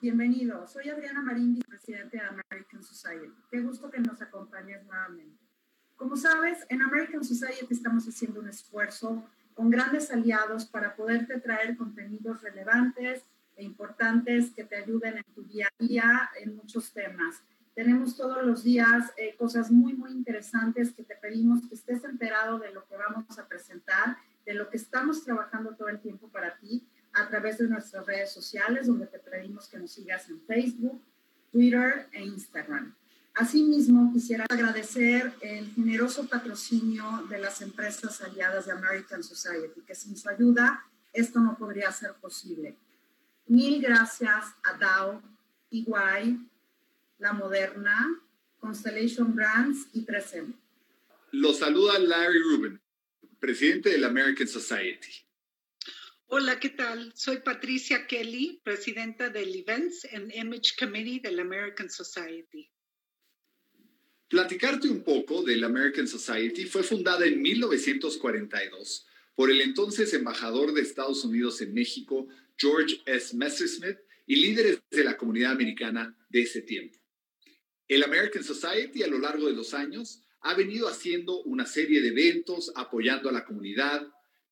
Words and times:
bienvenido. 0.00 0.66
Soy 0.66 0.88
Adriana 0.88 1.22
Marín, 1.22 1.54
vicepresidente 1.54 2.18
de 2.18 2.22
American 2.22 2.82
Society. 2.82 3.32
Qué 3.50 3.60
gusto 3.60 3.90
que 3.90 4.00
nos 4.00 4.20
acompañes 4.20 4.84
nuevamente. 4.84 5.38
Como 5.96 6.16
sabes, 6.16 6.66
en 6.68 6.82
American 6.82 7.24
Society 7.24 7.68
estamos 7.70 8.06
haciendo 8.06 8.40
un 8.40 8.48
esfuerzo 8.48 9.24
con 9.54 9.70
grandes 9.70 10.10
aliados 10.10 10.66
para 10.66 10.94
poderte 10.94 11.40
traer 11.40 11.76
contenidos 11.76 12.42
relevantes 12.42 13.24
e 13.56 13.64
importantes 13.64 14.50
que 14.50 14.64
te 14.64 14.76
ayuden 14.76 15.16
en 15.16 15.34
tu 15.34 15.42
día 15.44 15.66
a 15.66 15.84
día 15.84 16.30
en 16.40 16.56
muchos 16.56 16.92
temas. 16.92 17.42
Tenemos 17.74 18.16
todos 18.16 18.44
los 18.44 18.62
días 18.62 19.12
eh, 19.16 19.34
cosas 19.38 19.70
muy, 19.70 19.94
muy 19.94 20.12
interesantes 20.12 20.92
que 20.92 21.04
te 21.04 21.16
pedimos 21.16 21.66
que 21.66 21.74
estés 21.74 22.04
enterado 22.04 22.58
de 22.58 22.72
lo 22.72 22.86
que 22.86 22.96
vamos 22.96 23.38
a 23.38 23.48
presentar, 23.48 24.18
de 24.44 24.54
lo 24.54 24.68
que 24.68 24.76
estamos 24.76 25.24
trabajando 25.24 25.74
todo 25.74 25.88
el 25.88 26.00
tiempo 26.00 26.28
para 26.28 26.56
ti 26.58 26.86
a 27.16 27.28
través 27.28 27.58
de 27.58 27.66
nuestras 27.66 28.04
redes 28.06 28.30
sociales, 28.30 28.86
donde 28.86 29.06
te 29.06 29.18
pedimos 29.18 29.68
que 29.68 29.78
nos 29.78 29.90
sigas 29.90 30.28
en 30.28 30.40
Facebook, 30.42 31.02
Twitter 31.50 32.08
e 32.12 32.22
Instagram. 32.22 32.94
Asimismo, 33.34 34.12
quisiera 34.12 34.44
agradecer 34.48 35.32
el 35.40 35.70
generoso 35.72 36.28
patrocinio 36.28 37.26
de 37.30 37.38
las 37.38 37.62
empresas 37.62 38.20
aliadas 38.20 38.66
de 38.66 38.72
American 38.72 39.22
Society, 39.22 39.80
que 39.86 39.94
sin 39.94 40.16
su 40.16 40.28
ayuda 40.28 40.84
esto 41.12 41.40
no 41.40 41.56
podría 41.56 41.90
ser 41.90 42.12
posible. 42.14 42.76
Mil 43.46 43.80
gracias 43.80 44.44
a 44.62 44.76
Dow, 44.76 45.22
EY, 45.70 46.38
la 47.18 47.32
Moderna, 47.32 48.20
Constellation 48.58 49.34
Brands 49.34 49.88
y 49.94 50.04
3M. 50.04 50.52
Los 51.32 51.58
saluda 51.60 51.98
Larry 51.98 52.40
Rubin, 52.40 52.80
presidente 53.40 53.90
de 53.90 53.98
la 53.98 54.08
American 54.08 54.48
Society. 54.48 55.25
Hola, 56.28 56.58
¿qué 56.58 56.70
tal? 56.70 57.12
Soy 57.14 57.38
Patricia 57.38 58.08
Kelly, 58.08 58.60
presidenta 58.64 59.28
del 59.28 59.54
Events 59.54 60.08
and 60.12 60.34
Image 60.34 60.74
Committee 60.76 61.20
de 61.20 61.30
la 61.30 61.42
American 61.42 61.88
Society. 61.88 62.68
Platicarte 64.28 64.88
un 64.88 65.04
poco 65.04 65.44
de 65.44 65.56
la 65.56 65.68
American 65.68 66.08
Society 66.08 66.64
fue 66.64 66.82
fundada 66.82 67.26
en 67.26 67.40
1942 67.40 69.06
por 69.36 69.52
el 69.52 69.60
entonces 69.60 70.12
embajador 70.14 70.74
de 70.74 70.82
Estados 70.82 71.24
Unidos 71.24 71.60
en 71.60 71.72
México, 71.72 72.26
George 72.56 73.00
S. 73.06 73.36
Messersmith, 73.36 73.98
y 74.26 74.36
líderes 74.36 74.82
de 74.90 75.04
la 75.04 75.16
comunidad 75.16 75.52
americana 75.52 76.18
de 76.28 76.42
ese 76.42 76.62
tiempo. 76.62 76.98
El 77.86 78.02
American 78.02 78.42
Society 78.42 79.04
a 79.04 79.06
lo 79.06 79.20
largo 79.20 79.46
de 79.46 79.54
los 79.54 79.74
años 79.74 80.24
ha 80.40 80.54
venido 80.54 80.88
haciendo 80.88 81.44
una 81.44 81.66
serie 81.66 82.00
de 82.00 82.08
eventos 82.08 82.72
apoyando 82.74 83.28
a 83.28 83.32
la 83.32 83.44
comunidad, 83.44 84.08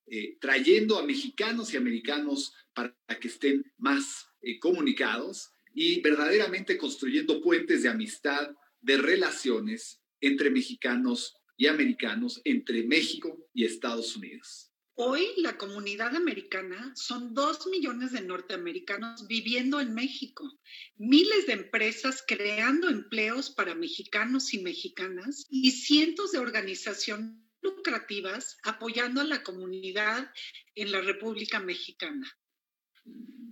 eh, 0.06 0.36
trayendo 0.40 0.98
a 0.98 1.06
mexicanos 1.06 1.72
y 1.72 1.76
americanos 1.76 2.52
para 2.74 2.94
que 3.20 3.28
estén 3.28 3.64
más 3.78 4.26
eh, 4.42 4.58
comunicados 4.58 5.50
y 5.72 6.00
verdaderamente 6.00 6.76
construyendo 6.76 7.40
puentes 7.40 7.82
de 7.82 7.88
amistad, 7.88 8.50
de 8.80 8.98
relaciones 8.98 10.02
entre 10.20 10.50
mexicanos 10.50 11.34
y 11.56 11.66
americanos, 11.66 12.40
entre 12.44 12.84
México 12.84 13.48
y 13.52 13.64
Estados 13.64 14.16
Unidos. 14.16 14.70
Hoy 14.96 15.26
la 15.38 15.58
comunidad 15.58 16.14
americana 16.14 16.92
son 16.94 17.34
dos 17.34 17.66
millones 17.66 18.12
de 18.12 18.20
norteamericanos 18.20 19.26
viviendo 19.26 19.80
en 19.80 19.92
México, 19.92 20.48
miles 20.96 21.48
de 21.48 21.54
empresas 21.54 22.22
creando 22.24 22.88
empleos 22.88 23.50
para 23.50 23.74
mexicanos 23.74 24.54
y 24.54 24.62
mexicanas 24.62 25.46
y 25.50 25.72
cientos 25.72 26.30
de 26.30 26.38
organizaciones 26.38 27.43
lucrativas 27.64 28.58
apoyando 28.62 29.20
a 29.20 29.24
la 29.24 29.42
comunidad 29.42 30.30
en 30.74 30.92
la 30.92 31.00
República 31.00 31.58
Mexicana. 31.58 32.30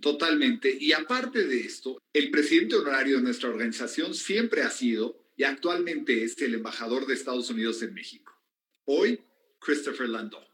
Totalmente. 0.00 0.76
Y 0.78 0.92
aparte 0.92 1.46
de 1.46 1.60
esto, 1.60 2.00
el 2.12 2.30
presidente 2.30 2.76
honorario 2.76 3.16
de 3.16 3.22
nuestra 3.22 3.48
organización 3.48 4.14
siempre 4.14 4.62
ha 4.62 4.70
sido 4.70 5.22
y 5.36 5.44
actualmente 5.44 6.22
es 6.22 6.40
el 6.42 6.54
embajador 6.54 7.06
de 7.06 7.14
Estados 7.14 7.50
Unidos 7.50 7.82
en 7.82 7.94
México. 7.94 8.32
Hoy, 8.84 9.20
Christopher 9.58 10.08
Landau. 10.08 10.44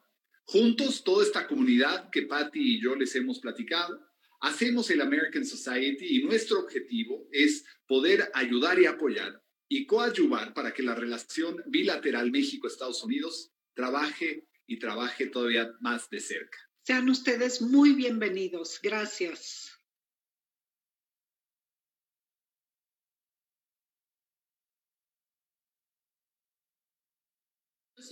Juntos, 0.44 1.02
toda 1.04 1.24
esta 1.24 1.46
comunidad 1.46 2.10
que 2.10 2.22
Patty 2.22 2.76
y 2.76 2.82
yo 2.82 2.94
les 2.94 3.14
hemos 3.16 3.38
platicado, 3.38 4.00
hacemos 4.40 4.90
el 4.90 5.00
American 5.00 5.44
Society 5.44 6.16
y 6.16 6.22
nuestro 6.24 6.60
objetivo 6.60 7.28
es 7.32 7.64
poder 7.86 8.30
ayudar 8.34 8.78
y 8.78 8.86
apoyar 8.86 9.42
y 9.68 9.86
coadyuvar 9.86 10.54
para 10.54 10.72
que 10.72 10.82
la 10.82 10.94
relación 10.94 11.62
bilateral 11.66 12.30
México-Estados 12.30 13.04
Unidos 13.04 13.52
trabaje 13.74 14.48
y 14.66 14.78
trabaje 14.78 15.26
todavía 15.26 15.72
más 15.80 16.08
de 16.10 16.20
cerca. 16.20 16.58
Sean 16.82 17.08
ustedes 17.10 17.60
muy 17.60 17.92
bienvenidos. 17.92 18.80
Gracias. 18.82 19.68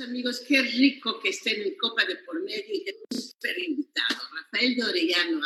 amigos, 0.01 0.43
qué 0.47 0.63
rico 0.63 1.21
que 1.21 1.31
estén 1.31 1.63
en 1.63 1.77
Copa 1.77 2.05
de 2.05 2.17
por 2.17 2.43
medio 2.43 2.65
y 2.69 2.85
que 2.85 2.95
súper 3.11 3.59
invitado, 3.59 4.21
Rafael 4.35 4.75
de 4.75 4.85
Orellano. 4.85 5.41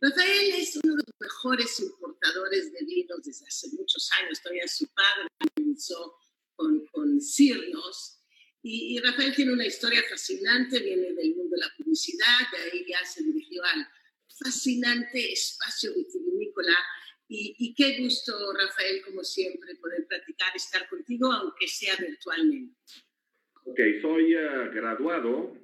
Rafael 0.00 0.54
es 0.54 0.76
uno 0.82 0.96
de 0.96 1.02
los 1.06 1.20
mejores 1.20 1.80
importadores 2.22 2.72
de 2.72 2.84
vinos 2.84 3.24
desde 3.24 3.46
hace 3.46 3.68
muchos 3.76 4.08
años. 4.20 4.40
Todavía 4.40 4.68
su 4.68 4.86
padre 4.92 5.28
comenzó 5.54 6.14
con, 6.54 6.86
con 6.86 7.20
Cirnos. 7.20 8.18
Y, 8.62 9.00
Rafael 9.00 9.34
tiene 9.34 9.52
una 9.52 9.66
historia 9.66 10.02
fascinante, 10.08 10.78
viene 10.78 11.12
del 11.14 11.34
mundo 11.34 11.56
de 11.56 11.62
la 11.62 11.72
publicidad, 11.76 12.38
de 12.52 12.58
ahí 12.58 12.86
ya 12.88 13.04
se 13.04 13.24
dirigió 13.24 13.64
al 13.64 13.86
fascinante 14.38 15.32
espacio 15.32 15.92
vitivinícola. 15.94 16.76
Y, 17.28 17.56
y 17.58 17.74
qué 17.74 17.98
gusto, 18.00 18.32
Rafael, 18.52 19.02
como 19.02 19.24
siempre, 19.24 19.74
poder 19.76 20.06
platicar, 20.06 20.54
estar 20.54 20.88
contigo, 20.88 21.32
aunque 21.32 21.66
sea 21.66 21.96
virtualmente. 21.96 22.76
Ok, 23.64 23.80
soy 24.00 24.36
uh, 24.36 24.70
graduado 24.72 25.56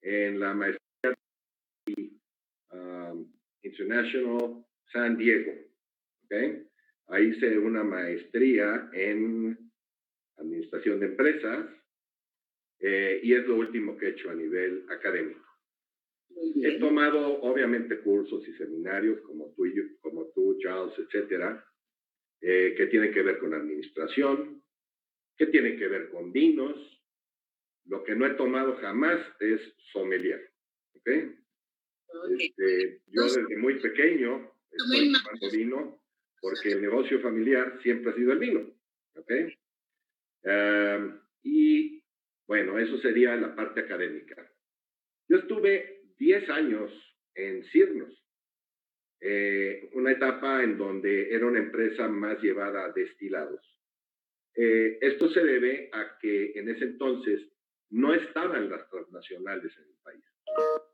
en 0.00 0.40
la 0.40 0.54
maestría 0.54 1.14
um, 2.72 3.32
International 3.62 4.64
San 4.92 5.16
Diego. 5.16 5.52
Okay. 6.24 6.66
Ahí 7.08 7.28
hice 7.28 7.58
una 7.58 7.82
maestría 7.82 8.88
en 8.92 9.58
administración 10.36 11.00
de 11.00 11.06
empresas 11.06 11.66
eh, 12.80 13.20
y 13.22 13.34
es 13.34 13.46
lo 13.46 13.56
último 13.56 13.96
que 13.96 14.06
he 14.06 14.10
hecho 14.10 14.30
a 14.30 14.34
nivel 14.34 14.86
académico. 14.88 15.40
He 16.62 16.78
tomado, 16.78 17.40
obviamente, 17.42 18.00
cursos 18.00 18.46
y 18.48 18.52
seminarios 18.54 19.20
como 19.20 19.52
tú, 19.54 19.64
como 20.00 20.26
tú 20.32 20.56
Charles, 20.58 20.94
etcétera, 20.98 21.64
eh, 22.40 22.74
que 22.76 22.86
tienen 22.86 23.12
que 23.12 23.22
ver 23.22 23.38
con 23.38 23.52
administración, 23.52 24.62
que 25.36 25.46
tienen 25.46 25.78
que 25.78 25.88
ver 25.88 26.08
con 26.10 26.32
vinos, 26.32 26.76
lo 27.86 28.02
que 28.04 28.14
no 28.14 28.26
he 28.26 28.34
tomado 28.34 28.76
jamás 28.76 29.20
es 29.40 29.60
sommelier. 29.92 30.50
¿Ok? 30.94 31.08
Este, 32.38 33.00
yo 33.08 33.22
desde 33.24 33.56
muy 33.56 33.80
pequeño 33.80 34.51
estoy 34.72 35.12
tomando 35.12 35.50
vino 35.50 36.02
porque 36.40 36.72
el 36.72 36.82
negocio 36.82 37.20
familiar 37.20 37.78
siempre 37.82 38.10
ha 38.10 38.14
sido 38.14 38.32
el 38.32 38.38
vino. 38.38 38.60
¿Ok? 39.14 39.30
y 41.44 42.02
bueno, 42.48 42.78
eso 42.78 42.98
sería 42.98 43.36
la 43.36 43.54
parte 43.54 43.80
académica. 43.80 44.50
Yo 45.28 45.38
estuve 45.38 46.02
10 46.18 46.50
años 46.50 46.90
en 47.34 47.64
Cirnos, 47.64 48.12
eh, 49.20 49.88
una 49.92 50.12
etapa 50.12 50.62
en 50.62 50.76
donde 50.76 51.32
era 51.32 51.46
una 51.46 51.60
empresa 51.60 52.08
más 52.08 52.42
llevada 52.42 52.84
a 52.84 52.92
destilados. 52.92 53.60
Eh, 54.54 54.98
esto 55.00 55.28
se 55.30 55.44
debe 55.44 55.88
a 55.92 56.18
que 56.20 56.52
en 56.56 56.68
ese 56.68 56.84
entonces 56.84 57.40
no 57.90 58.12
estaban 58.14 58.68
las 58.68 58.88
transnacionales 58.90 59.72
en 59.76 59.84
el 59.84 59.96
país. 60.02 60.24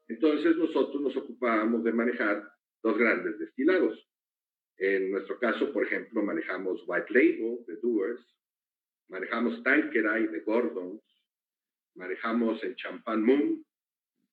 Entonces 0.09 0.57
nosotros 0.57 1.03
nos 1.03 1.17
ocupábamos 1.17 1.83
de 1.85 1.93
manejar 1.93 2.49
los 2.83 2.99
grandes 2.99 3.39
destilados. 3.39 4.09
En 4.77 5.11
nuestro 5.11 5.39
caso, 5.39 5.73
por 5.73 5.85
ejemplo, 5.85 6.23
manejamos 6.23 6.83
White 6.87 7.13
Label 7.13 7.65
de 7.67 7.77
Doers, 7.77 8.21
manejamos 9.09 9.63
Tanqueray 9.63 10.29
de 10.29 10.41
Gordons, 10.41 11.03
manejamos 11.95 12.63
el 12.63 12.77
Champagne 12.77 13.23
Moon, 13.23 13.65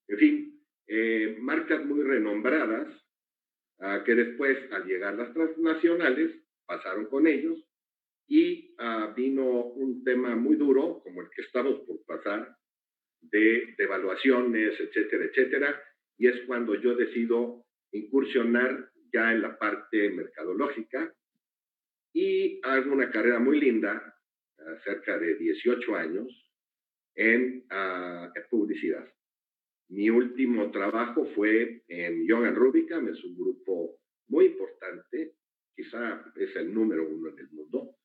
en 0.07 0.17
fin, 0.17 0.61
eh, 0.87 1.37
marcas 1.39 1.83
muy 1.83 2.03
renombradas 2.03 2.87
ah, 3.79 4.03
que 4.05 4.13
después, 4.13 4.71
al 4.71 4.85
llegar 4.85 5.15
las 5.15 5.33
transnacionales, 5.33 6.31
pasaron 6.65 7.07
con 7.07 7.27
ellos. 7.27 7.59
Y 8.27 8.75
ah, 8.77 9.13
vino 9.15 9.43
un 9.43 10.03
tema 10.03 10.35
muy 10.35 10.55
duro, 10.55 11.01
como 11.03 11.21
el 11.21 11.29
que 11.29 11.41
estamos 11.41 11.79
por 11.81 12.03
pasar, 12.05 12.55
de 13.21 13.73
devaluaciones, 13.77 14.79
etcétera, 14.79 15.25
etcétera, 15.25 15.83
y 16.17 16.27
es 16.27 16.41
cuando 16.45 16.75
yo 16.75 16.95
decido 16.95 17.65
incursionar 17.91 18.89
ya 19.13 19.31
en 19.31 19.41
la 19.41 19.57
parte 19.57 20.09
mercadológica 20.09 21.13
y 22.13 22.59
hago 22.63 22.93
una 22.93 23.11
carrera 23.11 23.39
muy 23.39 23.59
linda, 23.59 24.15
cerca 24.83 25.17
de 25.17 25.35
18 25.35 25.95
años, 25.95 26.27
en, 27.15 27.65
ah, 27.69 28.31
en 28.33 28.43
publicidad. 28.49 29.05
Mi 29.89 30.09
último 30.09 30.71
trabajo 30.71 31.25
fue 31.35 31.83
en 31.87 32.27
Young 32.27 32.45
and 32.45 32.57
Rubicam, 32.57 33.07
es 33.07 33.23
un 33.23 33.37
grupo 33.37 33.99
muy 34.27 34.45
importante, 34.45 35.35
quizá 35.75 36.25
es 36.35 36.55
el 36.55 36.73
número 36.73 37.07
uno 37.07 37.29
en 37.29 37.39
el 37.39 37.49
mundo, 37.51 37.95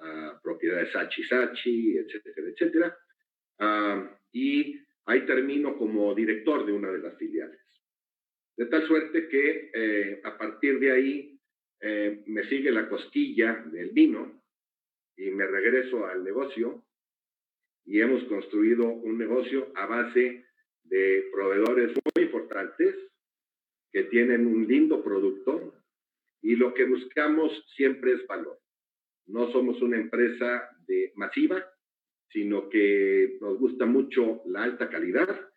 uh, 0.00 0.40
propiedades 0.42 0.92
Sachi 0.92 1.24
Sachi, 1.24 1.96
etcétera, 1.96 2.48
etcétera. 2.48 2.98
Uh, 3.58 4.08
y 4.32 4.78
ahí 5.06 5.24
termino 5.24 5.78
como 5.78 6.14
director 6.14 6.66
de 6.66 6.72
una 6.72 6.90
de 6.90 6.98
las 6.98 7.16
filiales. 7.16 7.60
De 8.56 8.66
tal 8.66 8.86
suerte 8.86 9.28
que 9.28 9.70
eh, 9.74 10.20
a 10.22 10.38
partir 10.38 10.78
de 10.78 10.92
ahí 10.92 11.40
eh, 11.80 12.22
me 12.26 12.44
sigue 12.44 12.70
la 12.70 12.88
costilla 12.88 13.64
del 13.72 13.90
vino 13.90 14.40
y 15.16 15.30
me 15.30 15.46
regreso 15.46 16.06
al 16.06 16.22
negocio 16.22 16.84
y 17.84 18.00
hemos 18.00 18.22
construido 18.24 18.86
un 18.86 19.18
negocio 19.18 19.72
a 19.74 19.86
base 19.86 20.46
de 20.84 21.28
proveedores 21.32 21.92
muy 22.14 22.24
importantes 22.24 22.94
que 23.92 24.04
tienen 24.04 24.46
un 24.46 24.66
lindo 24.66 25.02
producto 25.02 25.74
y 26.40 26.56
lo 26.56 26.74
que 26.74 26.84
buscamos 26.84 27.50
siempre 27.74 28.12
es 28.12 28.26
valor. 28.26 28.58
No 29.26 29.50
somos 29.50 29.80
una 29.82 29.96
empresa 29.96 30.68
de 30.86 31.12
masiva, 31.16 31.64
sino 32.30 32.68
que 32.68 33.38
nos 33.40 33.58
gusta 33.58 33.86
mucho 33.86 34.42
la 34.46 34.62
alta 34.62 34.90
calidad 34.90 35.48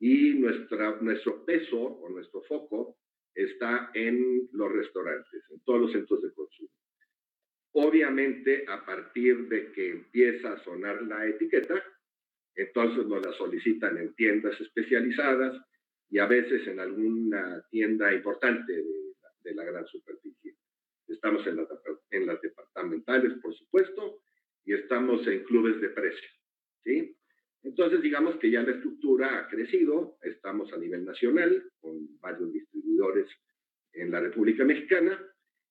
y 0.00 0.34
nuestra, 0.34 0.96
nuestro 1.00 1.44
peso 1.44 1.78
o 1.78 2.08
nuestro 2.08 2.42
foco 2.42 2.96
está 3.34 3.90
en 3.94 4.48
los 4.52 4.72
restaurantes, 4.72 5.44
en 5.50 5.60
todos 5.60 5.82
los 5.82 5.92
centros 5.92 6.22
de 6.22 6.32
consumo. 6.32 6.70
Obviamente, 7.72 8.64
a 8.66 8.84
partir 8.84 9.48
de 9.48 9.70
que 9.72 9.90
empieza 9.90 10.54
a 10.54 10.64
sonar 10.64 11.02
la 11.02 11.26
etiqueta, 11.26 11.80
entonces 12.56 13.06
nos 13.06 13.24
la 13.24 13.32
solicitan 13.34 13.96
en 13.98 14.14
tiendas 14.14 14.60
especializadas 14.60 15.56
y 16.08 16.18
a 16.18 16.26
veces 16.26 16.66
en 16.66 16.80
alguna 16.80 17.62
tienda 17.70 18.12
importante 18.12 18.72
de, 18.72 19.12
de 19.44 19.54
la 19.54 19.64
gran 19.64 19.86
superficie. 19.86 20.56
Estamos 21.06 21.46
en 21.46 21.56
las, 21.56 21.68
en 22.10 22.26
las 22.26 22.40
departamentales, 22.40 23.34
por 23.40 23.54
supuesto, 23.54 24.22
y 24.64 24.72
estamos 24.72 25.26
en 25.26 25.44
clubes 25.44 25.80
de 25.80 25.90
precio. 25.90 26.28
¿sí? 26.84 27.16
Entonces, 27.62 28.00
digamos 28.00 28.36
que 28.36 28.50
ya 28.50 28.62
la 28.62 28.72
estructura 28.72 29.38
ha 29.38 29.48
crecido, 29.48 30.18
estamos 30.22 30.72
a 30.72 30.78
nivel 30.78 31.04
nacional 31.04 31.70
con 31.78 32.18
varios 32.20 32.52
distribuidores 32.52 33.28
en 33.92 34.10
la 34.10 34.20
República 34.20 34.64
Mexicana 34.64 35.18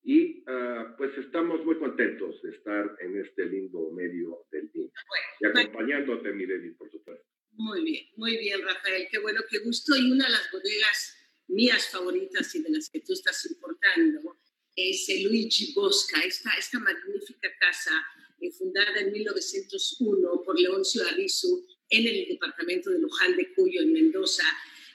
y 0.03 0.41
uh, 0.41 0.95
pues 0.97 1.17
estamos 1.17 1.65
muy 1.65 1.77
contentos 1.77 2.41
de 2.41 2.51
estar 2.51 2.95
en 3.01 3.19
este 3.19 3.45
lindo 3.45 3.91
medio 3.91 4.45
del 4.51 4.69
vino 4.69 4.91
y 5.39 5.45
acompañándote, 5.45 6.31
mi 6.31 6.45
David, 6.45 6.75
por 6.77 6.91
supuesto. 6.91 7.25
Muy 7.53 7.83
bien, 7.83 8.05
muy 8.15 8.37
bien, 8.37 8.61
Rafael, 8.61 9.07
qué 9.11 9.19
bueno, 9.19 9.41
qué 9.49 9.59
gusto. 9.59 9.95
Y 9.95 10.11
una 10.11 10.25
de 10.25 10.31
las 10.31 10.51
bodegas 10.51 11.17
mías 11.47 11.89
favoritas 11.89 12.53
y 12.55 12.61
de 12.63 12.69
las 12.69 12.89
que 12.89 13.01
tú 13.01 13.13
estás 13.13 13.45
importando 13.49 14.37
es 14.75 15.09
el 15.09 15.23
Luigi 15.23 15.73
Bosca, 15.73 16.21
esta, 16.21 16.51
esta 16.57 16.79
magnífica 16.79 17.49
casa 17.59 17.91
eh, 18.39 18.51
fundada 18.51 18.99
en 19.01 19.11
1901 19.11 20.43
por 20.45 20.59
Leoncio 20.59 21.05
Arrizu 21.07 21.65
en 21.89 22.07
el 22.07 22.27
departamento 22.27 22.89
de 22.89 22.99
Luján 22.99 23.35
de 23.35 23.53
Cuyo, 23.53 23.81
en 23.81 23.93
Mendoza. 23.93 24.43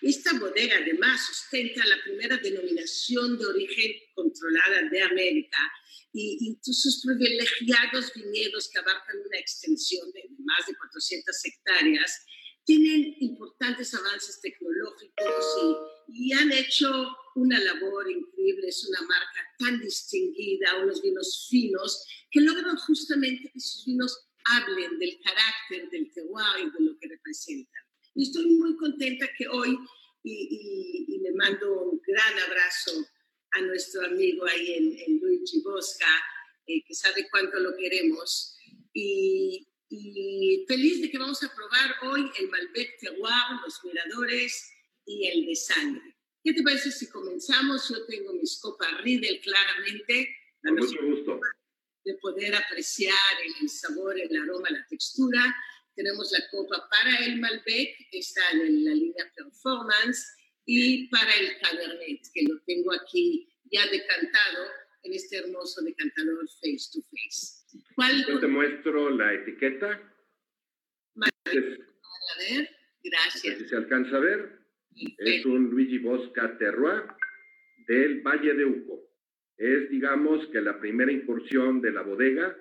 Esta 0.03 0.39
bodega 0.39 0.77
además 0.77 1.21
ostenta 1.31 1.85
la 1.87 2.03
primera 2.05 2.37
denominación 2.37 3.39
de 3.39 3.47
origen 3.47 3.93
controlada 4.15 4.89
de 4.91 5.03
América 5.03 5.59
y, 6.13 6.39
y 6.41 6.73
sus 6.73 7.03
privilegiados 7.05 8.13
viñedos 8.15 8.69
que 8.69 8.79
abarcan 8.79 9.17
una 9.27 9.39
extensión 9.39 10.13
de 10.13 10.29
más 10.39 10.67
de 10.67 10.77
400 10.77 11.45
hectáreas 11.45 12.27
tienen 12.65 13.15
importantes 13.21 13.95
avances 13.95 14.41
tecnológicos 14.41 15.45
y, 16.09 16.29
y, 16.29 16.33
han 16.33 16.51
hecho 16.53 16.89
una 17.35 17.59
labor 17.59 18.11
increíble. 18.11 18.69
Es 18.69 18.87
una 18.89 19.01
marca 19.03 19.41
tan 19.59 19.81
distinguida, 19.81 20.83
unos 20.83 21.03
vinos 21.03 21.47
finos, 21.51 22.07
que 22.31 22.41
logran 22.41 22.77
justamente 22.77 23.51
que 23.53 23.61
sus 23.61 23.85
vinos 23.85 24.29
hablen 24.45 24.99
del 24.99 25.19
carácter 25.21 25.91
del 25.91 26.13
terroir 26.13 26.67
y 26.67 26.71
de 26.71 26.85
lo 26.85 26.99
que 26.99 27.09
representan. 27.09 27.83
Y 28.15 28.25
estoy 28.25 28.47
muy 28.47 28.77
contenta 28.77 29.27
que 29.37 29.49
hoy, 29.49 29.77
y, 30.23 31.07
y, 31.09 31.19
le 31.19 31.33
mando 31.33 31.91
un 31.91 32.01
gran 32.07 32.39
abrazo 32.47 32.93
a 33.53 33.61
nuestro 33.63 34.07
amigo 34.07 34.47
ahí 34.47 34.75
en, 34.75 34.99
en 34.99 35.21
Luigi 35.21 35.61
Bosca, 35.63 36.07
eh, 36.67 36.83
que 36.87 36.95
sabe 36.95 37.29
cuánto 37.31 37.59
lo 37.59 37.77
queremos, 37.77 38.57
y, 38.93 39.67
y, 39.89 40.65
feliz 40.69 41.03
de 41.03 41.11
que 41.11 41.19
vamos 41.19 41.43
a 41.43 41.55
probar 41.55 41.95
hoy 42.03 42.31
el 42.39 42.49
Malbec 42.49 42.99
Terroir, 43.01 43.61
los 43.65 43.85
miradores 43.85 44.71
y 45.07 45.27
el 45.27 45.47
de 45.47 45.57
sangre. 45.57 46.17
¿Qué 46.43 46.53
te 46.53 46.63
parece 46.63 46.91
si 46.91 47.09
comenzamos? 47.09 47.89
Yo 47.89 48.05
tengo 48.07 48.35
mis 48.35 48.61
copas 48.61 49.01
Riedel 49.03 49.41
claramente. 49.41 50.37
Con 50.63 50.75
mucho 50.75 51.03
gusto 51.03 51.41
de 52.05 52.15
poder 52.15 52.55
apreciar 52.55 53.15
el, 53.61 53.69
sabor, 53.69 54.19
el 54.19 54.37
aroma, 54.37 54.69
la 54.71 54.87
textura. 54.89 55.55
Tenemos 55.95 56.31
la 56.33 56.49
copa 56.51 56.89
para 56.91 57.25
el 57.25 57.41
Malbec, 57.41 57.97
está 58.13 58.43
en 58.53 58.85
la 58.85 58.93
línea 58.93 59.33
Performance, 59.35 60.27
y 60.67 61.09
para 61.09 61.33
el 61.37 61.59
Cabernet, 61.61 62.21
que 62.33 62.43
lo 62.43 62.61
tengo 62.67 62.93
aquí 62.93 63.49
ya 63.71 63.87
decantado 63.87 64.67
en 65.03 65.13
este 65.13 65.39
hermoso 65.39 65.83
decantador 65.83 66.49
face 66.61 66.91
to 66.93 67.01
face. 67.03 67.85
¿Cuál 67.95 68.25
Yo 68.27 68.41
te 68.41 68.47
muestro 68.47 69.11
la 69.11 69.35
etiqueta. 69.35 70.01
a 71.17 72.39
ver, 72.39 72.71
gracias. 73.03 73.59
Si 73.59 73.69
se 73.69 73.77
alcanza 73.77 74.17
a 74.17 74.21
ver, 74.21 74.59
es 75.19 75.45
un 75.45 75.71
Luigi 75.71 75.99
Bosca 75.99 76.57
Terroir 76.59 77.05
del 77.87 78.23
Valle 78.23 78.55
de 78.55 78.65
Uco 78.65 79.14
es, 79.57 79.91
digamos, 79.91 80.47
que 80.49 80.61
la 80.61 80.79
primera 80.81 81.13
incursión 81.13 81.81
de 81.81 81.93
la 81.93 82.03
bodega 82.03 82.57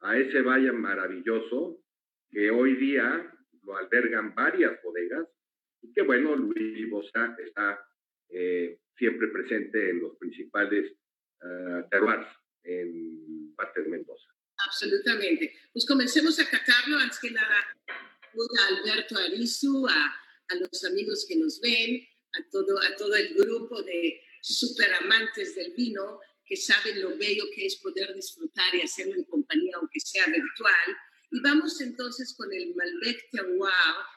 a 0.00 0.16
ese 0.16 0.42
valle 0.42 0.72
maravilloso 0.72 1.82
que 2.30 2.50
hoy 2.50 2.76
día 2.76 3.32
lo 3.62 3.76
albergan 3.76 4.34
varias 4.34 4.80
bodegas 4.82 5.26
y 5.82 5.92
que, 5.92 6.02
bueno, 6.02 6.36
Luis 6.36 6.88
Bosa 6.90 7.36
está 7.44 7.80
eh, 8.30 8.78
siempre 8.96 9.28
presente 9.28 9.90
en 9.90 10.00
los 10.00 10.16
principales 10.16 10.92
uh, 11.42 11.88
terroirs 11.90 12.26
en 12.64 13.54
parte 13.54 13.82
de 13.82 13.88
Mendoza. 13.88 14.28
Absolutamente. 14.66 15.52
Pues 15.72 15.86
comencemos 15.86 16.38
a 16.40 16.44
catarlo. 16.44 16.98
Antes 16.98 17.20
que 17.20 17.30
nada, 17.30 17.56
a 17.56 18.74
Alberto 18.74 19.16
Arizu, 19.18 19.86
a, 19.86 20.06
a 20.48 20.54
los 20.56 20.84
amigos 20.84 21.26
que 21.28 21.36
nos 21.36 21.60
ven, 21.60 22.02
a 22.34 22.50
todo, 22.50 22.78
a 22.82 22.96
todo 22.96 23.14
el 23.14 23.34
grupo 23.34 23.82
de 23.82 24.20
super 24.40 24.92
amantes 24.94 25.54
del 25.54 25.72
vino 25.74 26.20
que 26.48 26.56
saben 26.56 27.02
lo 27.02 27.16
bello 27.18 27.44
que 27.54 27.66
es 27.66 27.76
poder 27.76 28.14
disfrutar 28.14 28.74
y 28.74 28.80
hacerlo 28.80 29.14
en 29.16 29.24
compañía, 29.24 29.72
aunque 29.76 30.00
sea 30.00 30.26
virtual. 30.26 30.96
Y 31.30 31.40
vamos 31.40 31.80
entonces 31.80 32.34
con 32.36 32.52
el 32.52 32.74
Malbec 32.74 33.30
Terroir, 33.30 33.70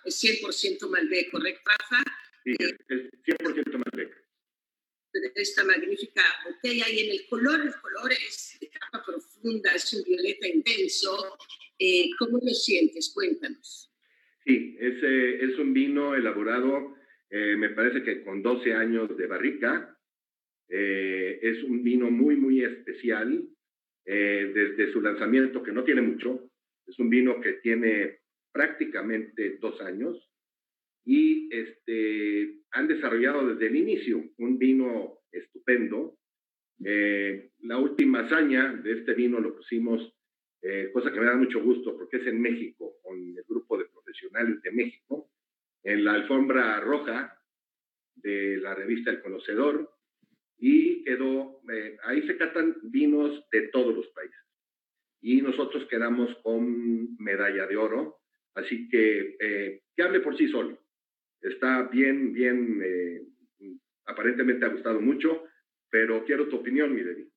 es 0.06 0.24
100% 0.24 0.90
Malbec, 0.90 1.30
¿correcto, 1.30 1.62
Rafa? 1.66 2.04
Sí, 2.46 2.56
es 2.60 3.12
100% 3.26 3.84
Malbec. 3.86 4.22
De 5.14 5.32
esta 5.36 5.66
magnífica 5.66 6.24
botella 6.46 6.88
y 6.88 7.00
en 7.00 7.12
el 7.12 7.28
color, 7.28 7.60
el 7.60 7.74
color 7.82 8.14
es 8.14 8.58
de 8.62 8.70
capa 8.70 9.04
profunda, 9.06 9.76
es 9.76 9.94
un 9.94 10.04
violeta 10.04 10.48
intenso. 10.48 11.38
Eh, 11.78 12.12
¿Cómo 12.18 12.40
lo 12.42 12.54
sientes? 12.54 13.12
Cuéntanos. 13.14 13.92
Sí, 14.46 14.78
es, 14.80 15.04
eh, 15.04 15.44
es 15.44 15.60
un 15.60 15.74
vino 15.74 16.16
elaborado, 16.16 16.96
eh, 17.30 17.56
me 17.58 17.70
parece 17.70 18.04
que 18.04 18.24
con 18.24 18.42
12 18.42 18.74
años 18.74 19.18
de 19.18 19.28
barrica, 19.28 19.98
eh, 20.74 21.38
es 21.42 21.64
un 21.66 21.84
vino 21.84 22.10
muy, 22.10 22.38
muy 22.38 22.64
especial 22.64 23.44
eh, 24.06 24.52
desde 24.56 24.94
su 24.94 25.02
lanzamiento, 25.02 25.62
que 25.62 25.74
no 25.74 25.84
tiene 25.84 26.02
mucho. 26.02 26.50
Es 26.88 26.98
un 26.98 27.10
vino 27.10 27.42
que 27.42 27.54
tiene 27.54 28.20
prácticamente 28.54 29.58
dos 29.60 29.82
años 29.82 30.32
y 31.04 31.54
este, 31.54 32.62
han 32.72 32.88
desarrollado 32.88 33.50
desde 33.50 33.68
el 33.68 33.76
inicio 33.76 34.24
un 34.38 34.58
vino 34.58 35.20
estupendo. 35.30 36.18
Eh, 36.86 37.52
la 37.64 37.78
última 37.78 38.22
hazaña 38.22 38.74
de 38.74 38.94
este 38.94 39.14
vino 39.14 39.40
lo 39.42 39.56
pusimos, 39.56 40.16
cosa 40.94 41.12
que 41.12 41.20
me 41.20 41.26
da 41.26 41.36
mucho 41.36 41.62
gusto 41.62 41.98
porque 41.98 42.18
es 42.18 42.28
en 42.28 42.40
México, 42.40 42.94
con 43.04 43.18
el 43.18 43.44
grupo 43.48 43.78
de 43.78 43.86
profesionales 43.86 44.62
de 44.62 44.72
México, 44.72 45.32
en 45.84 46.06
la 46.06 46.14
alfombra 46.14 46.80
roja 46.80 47.36
de 48.16 48.58
la 48.58 48.76
revista 48.76 49.10
El 49.10 49.22
Conocedor, 49.22 49.92
y 50.62 51.04
quedó, 51.04 51.60
eh, 51.74 51.98
ahí 52.04 52.22
se 52.28 52.38
catan 52.38 52.78
vinos 52.84 53.44
de 53.52 53.70
todos 53.70 53.96
los 53.96 54.08
países. 54.10 54.38
Y 55.20 55.42
nosotros 55.42 55.88
quedamos 55.90 56.38
con 56.44 57.18
medalla 57.18 57.66
de 57.66 57.78
oro, 57.78 58.22
así 58.54 58.88
que 58.88 59.38
eh, 59.40 59.82
que 59.96 60.04
hable 60.04 60.20
por 60.20 60.38
sí 60.38 60.48
solo. 60.50 60.80
Está 61.42 61.90
bien, 61.90 62.32
bien, 62.32 62.80
eh, 62.84 63.24
aparentemente 64.06 64.66
ha 64.66 64.70
gustado 64.70 65.02
mucho, 65.02 65.46
pero 65.90 66.24
quiero 66.26 66.48
tu 66.48 66.58
opinión, 66.58 66.94
mi 66.94 67.02
Debbie. 67.02 67.32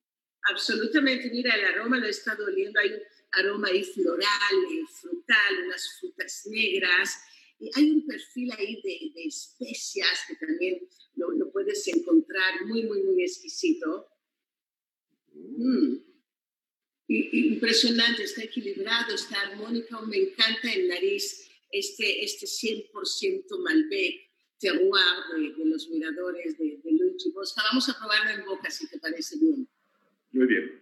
Absolutamente, 0.51 1.31
mira, 1.31 1.55
el 1.55 1.65
aroma 1.65 1.97
lo 1.97 2.05
he 2.05 2.11
estado 2.11 2.45
oliendo, 2.45 2.79
hay 2.79 2.93
un 2.93 3.01
aroma 3.31 3.69
ahí 3.69 3.83
floral, 3.83 4.55
frutal, 5.01 5.65
unas 5.65 5.97
frutas 5.99 6.47
negras, 6.51 7.25
hay 7.73 7.91
un 7.91 8.05
perfil 8.05 8.51
ahí 8.57 8.81
de, 8.81 9.27
especias 9.27 10.25
que 10.27 10.35
también 10.35 10.87
lo, 11.15 11.51
puedes 11.51 11.87
encontrar 11.87 12.65
muy, 12.65 12.83
muy, 12.83 13.03
muy 13.03 13.23
exquisito. 13.23 14.07
Mm. 15.33 15.97
impresionante, 17.07 18.23
está 18.23 18.43
equilibrado, 18.43 19.13
está 19.13 19.41
armónico, 19.41 20.01
me 20.05 20.17
encanta 20.17 20.71
el 20.71 20.87
nariz, 20.87 21.49
este, 21.71 22.23
este 22.23 22.45
100% 22.45 23.59
Malbec, 23.59 24.29
terroir 24.59 25.01
de, 25.35 25.53
de, 25.55 25.65
los 25.65 25.89
miradores 25.89 26.57
de, 26.57 26.79
de 26.83 26.91
Luigi 26.91 27.31
Bosca. 27.31 27.61
Vamos 27.63 27.89
a 27.89 27.97
probarlo 27.97 28.31
en 28.31 28.45
boca, 28.45 28.69
si 28.71 28.87
te 28.87 28.97
parece 28.99 29.37
bien. 29.37 29.67
Muy 30.31 30.47
bien. 30.47 30.81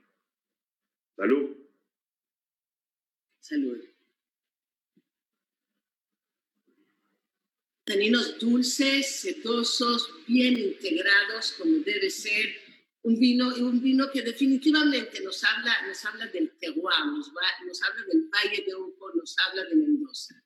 Salud. 1.16 1.56
Salud. 3.40 3.93
Taninos 7.86 8.40
dulces, 8.40 9.22
sedosos, 9.22 10.24
bien 10.28 10.58
integrados, 10.58 11.54
como 11.54 11.80
debe 11.80 12.10
ser. 12.10 12.46
Un 13.02 13.20
vino, 13.20 13.54
un 13.56 13.82
vino 13.82 14.06
que 14.14 14.22
definitivamente 14.22 15.22
nos 15.22 15.44
habla, 15.44 15.86
nos 15.86 16.06
habla 16.06 16.28
del 16.28 16.52
terroir, 16.58 17.06
nos, 17.08 17.34
nos 17.68 17.84
habla 17.84 18.06
del 18.08 18.30
Valle 18.30 18.64
de 18.66 18.76
Uco, 18.76 19.12
nos 19.14 19.36
habla 19.46 19.66
de 19.66 19.76
Mendoza. 19.76 20.42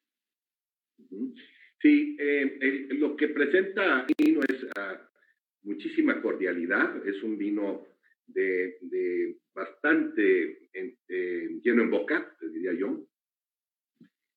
Sí, 1.79 2.17
eh, 2.19 2.87
lo 2.93 3.15
que 3.15 3.27
presenta 3.27 4.07
vino 4.17 4.41
es 4.49 4.63
uh, 4.63 4.97
muchísima 5.61 6.19
cordialidad, 6.19 7.07
es 7.07 7.21
un 7.21 7.37
vino 7.37 7.85
de, 8.25 8.79
de 8.81 9.37
bastante 9.53 10.69
eh, 10.73 11.59
lleno 11.63 11.83
en 11.83 11.91
boca, 11.91 12.35
diría 12.41 12.73
yo. 12.73 13.07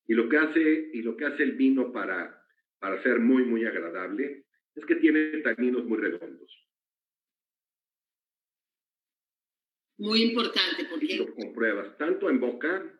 Y 0.07 0.13
lo 0.13 0.29
que 0.29 0.37
hace, 0.37 0.89
y 0.93 1.01
lo 1.01 1.17
que 1.17 1.25
hace 1.25 1.41
el 1.41 1.53
vino 1.53 1.91
para, 1.91 2.40
para 2.81 3.01
ser 3.03 3.19
muy, 3.19 3.43
muy 3.43 3.63
agradable 3.63 4.43
es 4.73 4.85
que 4.85 4.95
tiene 4.95 5.37
taninos 5.41 5.85
muy 5.85 5.99
redondos. 5.99 6.67
Muy 9.99 10.23
importante 10.23 10.85
porque... 10.89 11.15
lo 11.15 11.33
compruebas 11.35 11.95
tanto 11.99 12.27
en 12.29 12.39
boca 12.39 12.99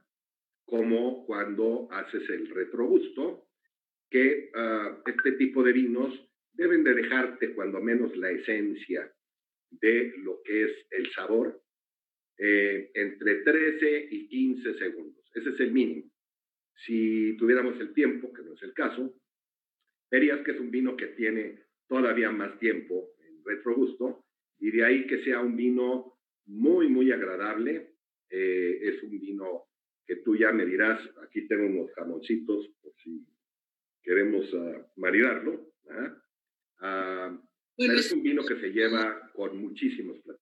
como 0.65 1.25
cuando 1.25 1.87
haces 1.91 2.29
el 2.29 2.47
retrogusto, 2.49 3.47
que 4.09 4.51
uh, 4.53 5.09
este 5.09 5.31
tipo 5.33 5.63
de 5.63 5.73
vinos 5.73 6.13
deben 6.53 6.83
de 6.83 6.93
dejarte 6.93 7.55
cuando 7.55 7.81
menos 7.81 8.15
la 8.15 8.29
esencia 8.29 9.11
de 9.71 10.13
lo 10.17 10.43
que 10.43 10.65
es 10.65 10.71
el 10.91 11.11
sabor 11.13 11.59
eh, 12.37 12.91
entre 12.93 13.35
13 13.37 14.07
y 14.11 14.27
15 14.27 14.77
segundos. 14.77 15.25
Ese 15.33 15.49
es 15.49 15.59
el 15.59 15.71
mínimo. 15.71 16.11
Si 16.85 17.35
tuviéramos 17.37 17.79
el 17.79 17.93
tiempo, 17.93 18.31
que 18.31 18.43
no 18.43 18.53
es 18.53 18.61
el 18.61 18.73
caso, 18.73 19.13
verías 20.11 20.41
que 20.43 20.51
es 20.51 20.59
un 20.59 20.69
vino 20.69 20.95
que 20.97 21.07
tiene 21.07 21.63
todavía 21.87 22.29
más 22.31 22.59
tiempo 22.59 23.13
en 23.25 23.43
retrogusto 23.43 24.25
y 24.59 24.69
de 24.71 24.85
ahí 24.85 25.07
que 25.07 25.23
sea 25.23 25.39
un 25.39 25.55
vino 25.55 26.19
muy, 26.45 26.87
muy 26.87 27.11
agradable. 27.11 27.95
Eh, 28.29 28.79
es 28.81 29.01
un 29.03 29.11
vino 29.11 29.65
que 30.05 30.17
tú 30.17 30.35
ya 30.35 30.51
me 30.51 30.65
dirás, 30.65 31.01
aquí 31.23 31.47
tengo 31.47 31.65
unos 31.65 31.91
jamoncitos 31.93 32.67
por 32.81 32.93
si 33.03 33.25
queremos 34.03 34.53
uh, 34.53 34.85
maridarlo. 34.97 35.73
Uh, 36.81 37.37
es 37.77 38.11
un 38.11 38.21
vino 38.21 38.43
que 38.45 38.59
se 38.59 38.69
lleva 38.69 39.31
con 39.33 39.57
muchísimos 39.57 40.19
platillos. 40.19 40.41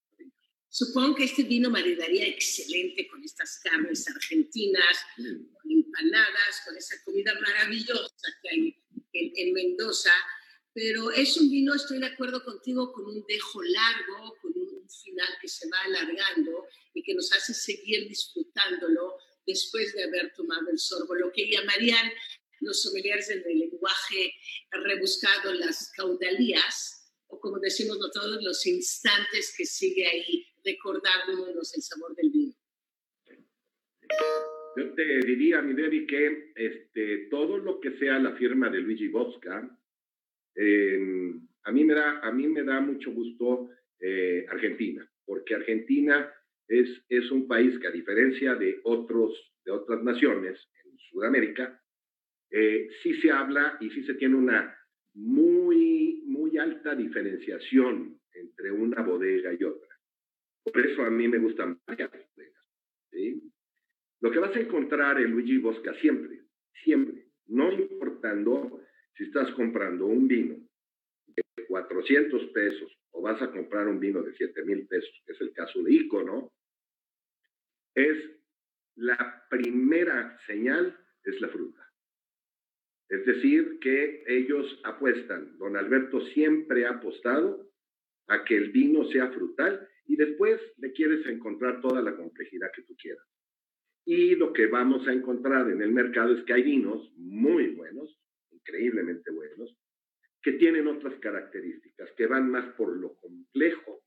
Supongo 0.68 1.16
que 1.16 1.24
este 1.24 1.44
vino 1.44 1.70
maridaría 1.70 2.28
excelente 2.28 3.08
con 3.08 3.24
estas 3.24 3.60
carnes 3.64 4.08
argentinas, 4.08 5.06
mm. 5.18 5.54
con 5.54 5.72
empanadas, 5.72 6.62
con 6.66 6.78
esa 6.78 6.96
comida 7.04 7.34
maravillosa 7.40 8.28
que 8.42 8.50
hay 8.50 8.76
en, 9.14 9.32
en, 9.36 9.54
Mendoza. 9.54 10.12
Pero 10.74 11.12
es 11.12 11.36
un 11.38 11.50
vino, 11.50 11.74
estoy 11.74 12.00
de 12.00 12.08
acuerdo 12.08 12.44
contigo, 12.44 12.92
con 12.94 13.06
un 13.06 13.26
dejo 13.28 13.62
largo, 13.64 14.36
con 14.42 14.52
un 14.56 14.90
final 14.90 15.28
que 15.42 15.48
se 15.48 15.68
va 15.70 15.82
alargando 15.82 16.66
y 16.94 17.04
que 17.04 17.14
nos 17.14 17.32
hace 17.34 17.54
seguir 17.54 18.08
disfrutándolo 18.08 19.16
después 19.46 19.94
de 19.94 20.04
haber 20.04 20.32
tomado 20.36 20.70
el 20.72 20.78
sorbo, 20.78 21.16
lo 21.16 21.32
que 21.32 21.50
llamarían 21.50 22.12
los 22.62 22.82
sommeliers 22.84 23.28
del 23.28 23.44
lenguaje 23.44 24.34
rebuscado 24.72 25.54
las 25.54 25.92
caudalías, 25.96 27.14
o 27.28 27.40
como 27.40 27.60
decimos 27.60 27.98
nosotros, 27.98 28.44
los 28.44 28.66
instantes 28.66 29.54
que 29.58 29.66
sigue 29.66 30.06
ahí 30.06 30.46
recordándonos 30.64 31.74
el 31.74 31.82
sabor 31.82 32.16
del 32.16 32.30
vino. 32.32 32.59
Yo 34.76 34.94
te 34.94 35.20
diría, 35.26 35.62
mi 35.62 35.74
Debbie, 35.74 36.06
que 36.06 36.52
este, 36.56 37.28
todo 37.30 37.58
lo 37.58 37.80
que 37.80 37.92
sea 37.98 38.20
la 38.20 38.34
firma 38.34 38.70
de 38.70 38.80
Luigi 38.80 39.08
Bosca, 39.08 39.70
em, 40.56 41.48
a, 41.64 41.72
mí 41.72 41.84
me 41.84 41.94
da, 42.64 42.80
mucho 42.80 43.12
gusto 43.12 43.70
eh, 44.00 44.46
Argentina, 44.50 45.10
porque 45.26 45.56
Argentina 45.56 46.32
es, 46.68 47.32
un 47.32 47.48
país 47.48 47.78
que 47.80 47.88
a 47.88 47.92
diferencia 47.92 48.56
de, 48.56 48.80
otros, 48.84 49.34
de 49.66 49.72
otras 49.72 50.04
naciones 50.04 50.60
en 50.86 50.98
Sudamérica, 50.98 51.82
eh, 52.52 52.90
sí 53.04 53.16
se 53.22 53.32
habla 53.32 53.78
y 53.82 53.90
sí 53.90 54.04
se 54.04 54.14
tiene 54.16 54.36
una 54.36 54.76
muy, 55.14 56.24
muy 56.26 56.58
alta 56.58 56.96
diferenciación 56.96 58.20
entre 58.34 58.72
una 58.72 59.02
bodega 59.02 59.54
y 59.54 59.64
otra. 59.64 59.90
Por 60.64 60.86
eso 60.86 61.04
a 61.04 61.10
mí 61.10 61.28
me 61.28 61.40
bodegas. 61.40 61.78
¿sí? 61.98 62.29
Lo 64.30 64.34
que 64.34 64.48
vas 64.48 64.56
a 64.56 64.60
encontrar 64.60 65.20
en 65.20 65.32
Luigi 65.32 65.58
Bosca 65.58 65.92
siempre, 65.96 66.44
siempre, 66.84 67.26
no 67.48 67.72
importando 67.72 68.80
si 69.18 69.24
estás 69.24 69.50
comprando 69.54 70.06
un 70.06 70.28
vino 70.28 70.56
de 71.26 71.44
400 71.68 72.46
pesos 72.50 72.96
o 73.10 73.24
vas 73.24 73.42
a 73.42 73.50
comprar 73.50 73.88
un 73.88 74.00
vino 74.00 74.22
de 74.22 74.32
7 74.36 74.64
mil 74.66 74.86
pesos, 74.86 75.10
que 75.26 75.34
es 75.34 75.42
el 75.42 75.52
caso 75.52 75.82
de 75.82 75.94
Icono, 75.94 76.54
es 77.96 78.18
la 78.98 79.48
primera 79.50 80.40
señal, 80.46 80.96
es 81.24 81.42
la 81.42 81.48
fruta. 81.48 81.92
Es 83.10 83.26
decir, 83.26 83.80
que 83.82 84.24
ellos 84.28 84.80
apuestan, 84.84 85.58
don 85.58 85.76
Alberto 85.76 86.22
siempre 86.36 86.86
ha 86.86 86.92
apostado 86.92 87.68
a 88.28 88.46
que 88.46 88.58
el 88.58 88.72
vino 88.72 89.06
sea 89.06 89.32
frutal 89.32 89.90
y 90.06 90.16
después 90.18 90.62
le 90.78 90.92
quieres 90.92 91.26
encontrar 91.26 91.82
toda 91.82 92.04
la 92.04 92.16
complejidad 92.16 92.70
que 92.76 92.84
tú 92.84 92.96
quieras. 92.96 93.26
Y 94.06 94.36
lo 94.36 94.54
que 94.54 94.68
vamos 94.68 95.08
a 95.08 95.14
encontrar 95.14 95.70
en 95.70 95.82
el 95.82 95.92
mercado 95.92 96.36
es 96.36 96.44
que 96.46 96.54
hay 96.54 96.64
vinos 96.64 97.12
muy 97.16 97.70
buenos, 97.70 98.18
increíblemente 98.52 99.32
buenos, 99.32 99.76
que 100.42 100.54
tienen 100.54 100.88
otras 100.88 101.16
características, 101.20 102.10
que 102.18 102.28
van 102.28 102.50
más 102.50 102.66
por 102.76 102.96
lo 102.96 103.16
complejo, 103.18 104.04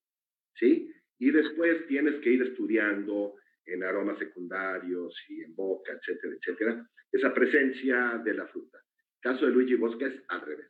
¿sí? 0.58 0.90
Y 1.18 1.30
después 1.30 1.86
tienes 1.86 2.20
que 2.20 2.30
ir 2.30 2.42
estudiando 2.42 3.34
en 3.64 3.84
aromas 3.84 4.18
secundarios 4.18 5.14
y 5.28 5.42
en 5.42 5.54
boca, 5.54 5.92
etcétera, 5.92 6.34
etcétera, 6.34 6.90
esa 7.12 7.32
presencia 7.32 8.20
de 8.24 8.34
la 8.34 8.46
fruta 8.48 8.82
caso 9.22 9.46
de 9.46 9.52
Luigi 9.52 9.76
Bosca 9.76 10.06
es 10.06 10.20
al 10.28 10.40
revés. 10.42 10.68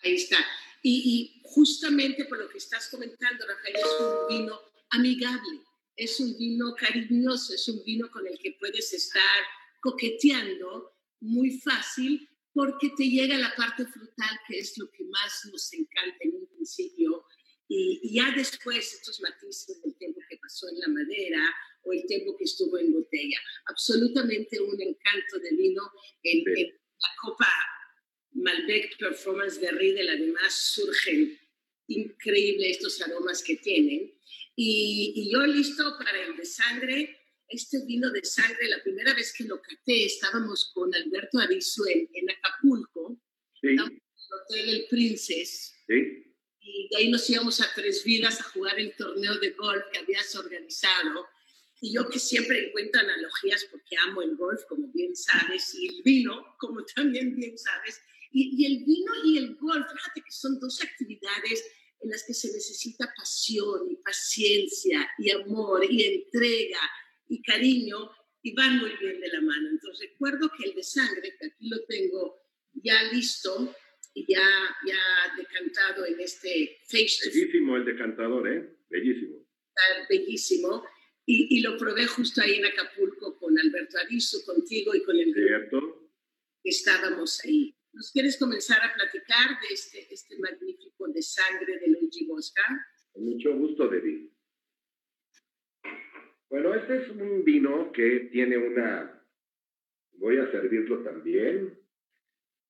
Ahí 0.00 0.14
está. 0.14 0.38
Y, 0.82 1.40
justamente 1.44 2.24
por 2.24 2.38
lo 2.38 2.48
que 2.48 2.58
estás 2.58 2.90
comentando, 2.90 3.46
Rafael, 3.46 3.76
es 3.76 4.00
un 4.00 4.28
vino 4.28 4.60
amigable, 4.90 5.60
es 5.96 6.20
un 6.20 6.36
vino 6.36 6.74
cariñoso, 6.74 7.54
es 7.54 7.68
un 7.68 7.82
vino 7.84 8.10
con 8.10 8.26
el 8.26 8.38
que 8.38 8.56
puedes 8.58 8.92
estar 8.92 9.40
coqueteando 9.80 10.92
muy 11.20 11.58
fácil 11.60 12.28
porque 12.52 12.90
te 12.96 13.08
llega 13.08 13.36
la 13.36 13.54
parte 13.56 13.84
frutal, 13.86 14.38
que 14.46 14.58
es 14.58 14.78
lo 14.78 14.90
que 14.90 15.04
más 15.04 15.44
nos 15.50 15.72
encanta 15.72 16.16
en 16.20 16.36
un 16.36 16.46
principio, 16.46 17.24
y, 17.68 18.14
ya 18.14 18.30
después 18.30 18.94
estos 18.94 19.20
matices 19.20 19.82
del 19.82 19.96
tiempo 19.96 20.20
que 20.28 20.36
pasó 20.36 20.68
en 20.68 20.78
la 20.78 20.88
madera 20.88 21.42
o 21.82 21.92
el 21.92 22.06
tiempo 22.06 22.36
que 22.36 22.44
estuvo 22.44 22.78
en 22.78 22.92
botella. 22.92 23.38
Absolutamente 23.66 24.60
un 24.60 24.80
encanto 24.80 25.38
de 25.40 25.50
vino 25.56 25.82
en, 26.22 26.44
en 26.56 26.68
la 26.68 27.08
copa 27.20 27.48
Malbec 28.32 28.96
Performance 28.98 29.60
de 29.60 29.70
Riedel, 29.72 30.08
además 30.08 30.54
surgen 30.54 31.38
increíbles 31.88 32.76
estos 32.76 33.00
aromas 33.02 33.42
que 33.42 33.56
tienen. 33.56 34.13
Y, 34.56 35.30
yo 35.32 35.40
listo 35.46 35.96
para 35.98 36.22
el 36.22 36.36
de 36.36 36.44
sangre, 36.44 37.18
este 37.48 37.84
vino 37.86 38.10
de 38.10 38.24
sangre, 38.24 38.68
la 38.68 38.82
primera 38.82 39.14
vez 39.14 39.32
que 39.36 39.44
lo 39.44 39.60
caté, 39.60 40.06
estábamos 40.06 40.70
con 40.72 40.94
Alberto 40.94 41.38
Arizu 41.38 41.84
en, 41.86 42.30
Acapulco, 42.30 43.20
sí. 43.60 43.68
en 43.68 43.80
el 43.80 44.02
Hotel 44.30 44.68
El 44.68 44.86
Princes, 44.88 45.74
sí. 45.86 46.34
y 46.60 46.88
de 46.90 46.96
ahí 46.96 47.10
nos 47.10 47.28
íbamos 47.28 47.60
a 47.60 47.72
Tres 47.74 48.04
Vidas 48.04 48.40
a 48.40 48.44
jugar 48.44 48.78
el 48.78 48.94
torneo 48.96 49.38
de 49.38 49.50
golf 49.50 49.84
que 49.92 49.98
habías 49.98 50.34
organizado. 50.36 51.26
Y 51.80 51.92
yo 51.92 52.08
que 52.08 52.18
siempre 52.18 52.68
encuentro 52.68 53.00
analogías 53.00 53.66
porque 53.70 53.96
amo 54.06 54.22
el 54.22 54.36
golf, 54.36 54.62
como 54.68 54.90
bien 54.92 55.14
sabes, 55.14 55.74
y 55.74 55.88
el 55.88 56.02
vino, 56.02 56.56
como 56.58 56.84
también 56.94 57.34
bien 57.34 57.58
sabes. 57.58 58.00
Y, 58.30 58.62
y 58.62 58.66
el 58.66 58.84
vino 58.84 59.12
y 59.24 59.38
el 59.38 59.56
golf, 59.56 59.86
fíjate 59.92 60.22
que 60.22 60.30
son 60.30 60.58
dos 60.60 60.80
actividades 60.82 61.64
en 62.04 62.10
las 62.10 62.24
que 62.24 62.34
se 62.34 62.52
necesita 62.52 63.12
pasión 63.16 63.90
y 63.90 63.96
paciencia 63.96 65.10
y 65.18 65.30
amor 65.30 65.84
y 65.90 66.04
entrega 66.04 66.80
y 67.28 67.42
cariño 67.42 68.10
y 68.42 68.54
van 68.54 68.78
muy 68.78 68.90
bien 69.00 69.20
de 69.20 69.28
la 69.28 69.40
mano. 69.40 69.70
Entonces 69.70 70.10
recuerdo 70.10 70.50
que 70.56 70.68
el 70.68 70.74
de 70.74 70.82
sangre, 70.82 71.34
que 71.38 71.46
aquí 71.46 71.68
lo 71.68 71.82
tengo 71.86 72.36
ya 72.74 73.02
listo 73.12 73.74
y 74.12 74.26
ya, 74.32 74.46
ya 74.86 75.34
decantado 75.36 76.06
en 76.06 76.20
este 76.20 76.78
face 76.84 77.30
Bellísimo 77.30 77.76
el 77.76 77.84
decantador, 77.84 78.48
¿eh? 78.48 78.76
Bellísimo. 78.90 79.44
bellísimo. 80.08 80.84
Y, 81.26 81.56
y, 81.56 81.62
lo 81.62 81.78
probé 81.78 82.06
justo 82.06 82.42
ahí 82.42 82.56
en 82.56 82.66
Acapulco 82.66 83.38
con 83.38 83.58
Alberto 83.58 83.96
Arizo, 83.96 84.44
contigo 84.44 84.94
y 84.94 85.02
con 85.02 85.18
el 85.18 85.32
¿Cierto? 85.32 86.10
estábamos 86.62 87.40
ahí. 87.44 87.74
¿Nos 87.92 88.12
quieres 88.12 88.36
comenzar 88.36 88.78
a 88.82 88.92
platicar 88.92 89.58
de 89.60 89.74
este, 89.74 90.06
este 90.12 90.36
magnífico 90.38 90.83
de 91.12 91.22
sangre 91.22 91.78
de 91.78 91.88
Luigi 91.88 92.26
Bosca? 92.26 92.62
Con 93.12 93.24
mucho 93.24 93.56
gusto, 93.56 93.88
Debbie. 93.88 94.30
Bueno, 96.48 96.74
este 96.74 97.02
es 97.02 97.10
un 97.10 97.44
vino 97.44 97.92
que 97.92 98.28
tiene 98.32 98.56
una... 98.56 99.10
Voy 100.14 100.38
a 100.38 100.50
servirlo 100.50 101.02
también. 101.02 101.78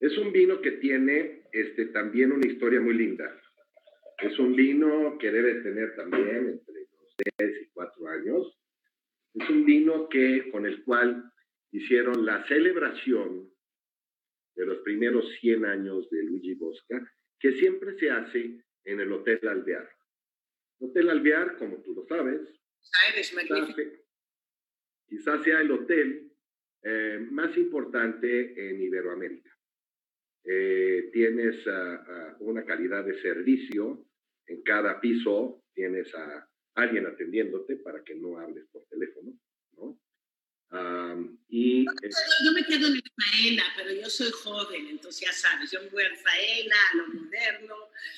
Es 0.00 0.16
un 0.18 0.32
vino 0.32 0.60
que 0.60 0.72
tiene 0.72 1.44
este, 1.52 1.86
también 1.86 2.32
una 2.32 2.46
historia 2.46 2.80
muy 2.80 2.94
linda. 2.94 3.40
Es 4.22 4.38
un 4.38 4.54
vino 4.54 5.18
que 5.18 5.30
debe 5.30 5.62
tener 5.62 5.94
también 5.96 6.48
entre 6.48 6.74
los 6.98 7.14
3 7.36 7.62
y 7.62 7.70
4 7.72 8.08
años. 8.08 8.58
Es 9.34 9.50
un 9.50 9.64
vino 9.66 10.08
que, 10.08 10.50
con 10.50 10.64
el 10.66 10.82
cual 10.84 11.30
hicieron 11.70 12.24
la 12.24 12.46
celebración 12.46 13.50
de 14.54 14.66
los 14.66 14.78
primeros 14.78 15.28
100 15.40 15.64
años 15.64 16.08
de 16.10 16.22
Luigi 16.22 16.54
Bosca, 16.54 17.02
que 17.44 17.52
siempre 17.58 17.94
se 17.98 18.10
hace 18.10 18.58
en 18.84 19.00
el 19.00 19.12
Hotel 19.12 19.38
Alvear. 19.46 19.86
Hotel 20.78 21.10
Alvear, 21.10 21.58
como 21.58 21.82
tú 21.82 21.92
lo 21.92 22.06
sabes, 22.06 22.40
quizás, 23.20 23.76
quizás 25.06 25.44
sea 25.44 25.60
el 25.60 25.70
hotel 25.70 26.32
eh, 26.82 27.18
más 27.30 27.54
importante 27.58 28.70
en 28.70 28.80
Iberoamérica. 28.80 29.54
Eh, 30.42 31.10
tienes 31.12 31.56
una 32.38 32.64
calidad 32.64 33.04
de 33.04 33.20
servicio 33.20 34.06
en 34.46 34.62
cada 34.62 34.98
piso, 34.98 35.66
tienes 35.74 36.14
a 36.14 36.48
alguien 36.76 37.06
atendiéndote 37.06 37.76
para 37.76 38.02
que 38.02 38.14
no 38.14 38.38
hables 38.38 38.64
por 38.72 38.86
teléfono, 38.86 39.32
¿no? 39.32 39.38
Y, 41.48 41.84
yo, 41.84 42.52
me 42.52 42.64
quedo 42.64 42.88
en 42.88 42.94
el 42.94 43.02
faena, 43.32 43.62
pero 43.76 43.92
yo 43.92 44.08
soy 44.08 44.30
joven, 44.32 44.88
entonces 44.88 45.26
ya 45.26 45.32
sabes, 45.32 45.70
yo 45.70 45.80
me 45.82 45.88
voy 45.88 46.02
al 46.02 46.16
faena, 46.16 46.76
a 46.92 46.96
lo 46.96 47.06
moderno, 47.08 47.74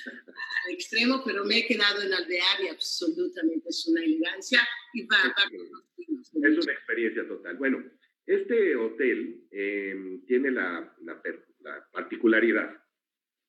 al 0.06 0.72
extremo, 0.72 1.22
pero 1.24 1.44
me 1.44 1.58
he 1.58 1.66
quedado 1.66 2.02
en 2.02 2.14
aldear 2.14 2.60
y 2.64 2.68
absolutamente 2.68 3.68
es 3.68 3.86
una 3.86 4.02
elegancia 4.02 4.66
y 4.94 5.06
va, 5.06 5.18
es, 5.50 6.32
es 6.34 6.64
una 6.64 6.72
experiencia 6.72 7.26
total. 7.28 7.56
Bueno, 7.56 7.84
este 8.26 8.74
hotel 8.74 9.46
eh, 9.50 10.20
tiene 10.26 10.50
la, 10.50 10.94
la, 11.02 11.22
la, 11.60 11.88
particularidad 11.92 12.82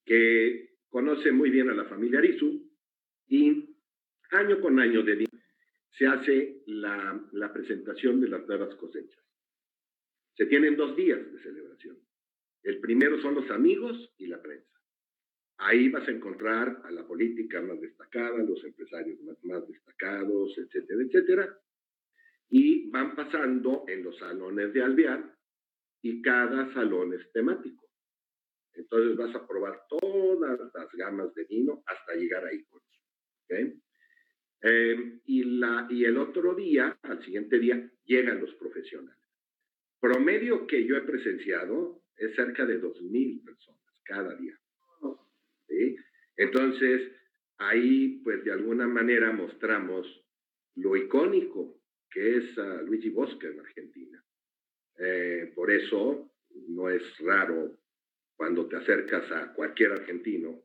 que 0.06 0.78
conoce 0.90 1.32
muy 1.32 1.50
bien 1.50 1.70
a 1.70 1.74
la 1.74 1.86
familia 1.86 2.20
Arizu 2.20 2.70
y 3.28 3.76
año 4.32 4.60
con 4.62 4.80
año 4.80 5.02
de 5.04 5.27
se 5.98 6.06
hace 6.06 6.62
la, 6.68 7.52
presentación 7.54 8.22
de 8.22 8.30
las 8.30 8.48
nuevas 8.48 8.76
cosechas. 8.76 9.20
Se 10.36 10.46
tienen 10.46 10.76
dos 10.76 10.96
días 10.96 11.20
de 11.32 11.42
celebración. 11.42 11.98
El 12.62 12.80
primero 12.80 13.20
son 13.22 13.34
los 13.34 13.50
amigos 13.50 14.14
y 14.18 14.28
la 14.28 14.42
prensa. 14.42 14.68
Ahí 15.58 15.90
vas 15.90 16.08
a 16.08 16.12
encontrar 16.12 16.82
a 16.84 16.92
la 16.92 17.08
política 17.08 17.62
más 17.62 17.82
destacada, 17.82 18.44
los 18.44 18.64
empresarios 18.64 19.20
más, 19.42 19.68
destacados, 19.68 20.56
etcétera, 20.58 21.02
etcétera. 21.02 21.60
Y 22.50 22.90
van 22.92 23.16
pasando 23.16 23.86
en 23.88 24.04
los 24.04 24.18
salones 24.20 24.72
de 24.74 24.84
alvear 24.84 25.36
y 26.04 26.22
cada 26.22 26.72
salón 26.74 27.14
es 27.14 27.32
temático. 27.32 27.90
Entonces 28.74 29.18
vas 29.18 29.36
a 29.36 29.48
probar 29.48 29.82
todas 29.90 30.60
las 30.60 30.92
gamas 30.94 31.34
de 31.34 31.46
vino 31.46 31.82
hasta 31.88 32.14
llegar 32.14 32.46
a 32.46 32.54
iconos. 32.54 33.02
¿okay? 33.46 33.82
Eh, 34.62 35.20
y, 35.26 35.44
la, 35.44 35.88
y 35.90 36.06
el 36.06 36.18
otro 36.18 36.56
día, 36.56 36.98
al 37.04 37.24
siguiente 37.24 37.60
día, 37.60 37.92
llegan 38.06 38.42
los 38.42 38.54
profesionales. 38.56 39.22
Promedio 40.00 40.66
que 40.68 40.86
yo 40.86 40.96
he 40.96 41.02
presenciado 41.02 42.02
es 42.16 42.36
cerca 42.36 42.66
de 42.66 42.82
2.000 42.82 43.44
personas 43.44 43.82
cada 44.04 44.36
día. 44.36 44.58
Entonces, 46.38 47.12
ahí, 47.58 48.22
pues 48.24 48.44
de 48.44 48.52
alguna 48.52 48.88
manera 48.88 49.32
mostramos 49.32 50.24
lo 50.76 50.96
icónico 50.96 51.82
que 52.10 52.38
es 52.38 52.58
uh, 52.58 52.86
Luigi 52.86 53.10
Bosca 53.10 53.48
en 53.48 53.60
Argentina. 53.60 54.24
Eh, 55.00 55.52
por 55.56 55.72
eso 55.72 56.32
no 56.70 56.90
es 56.90 57.18
raro 57.20 57.80
cuando 58.36 58.68
te 58.68 58.78
acercas 58.78 59.32
a 59.32 59.54
cualquier 59.54 59.92
argentino 59.92 60.64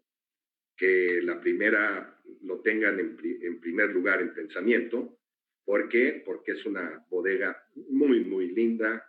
que 0.76 1.20
la 1.22 1.40
primera 1.40 2.21
lo 2.42 2.60
tengan 2.60 2.98
en, 2.98 3.60
primer 3.60 3.90
lugar 3.90 4.20
en 4.20 4.34
pensamiento. 4.34 5.18
¿Por 5.64 5.88
qué? 5.88 6.22
Porque 6.24 6.52
es 6.52 6.66
una 6.66 7.04
bodega 7.08 7.56
muy, 7.88 8.24
muy 8.24 8.48
linda, 8.52 9.04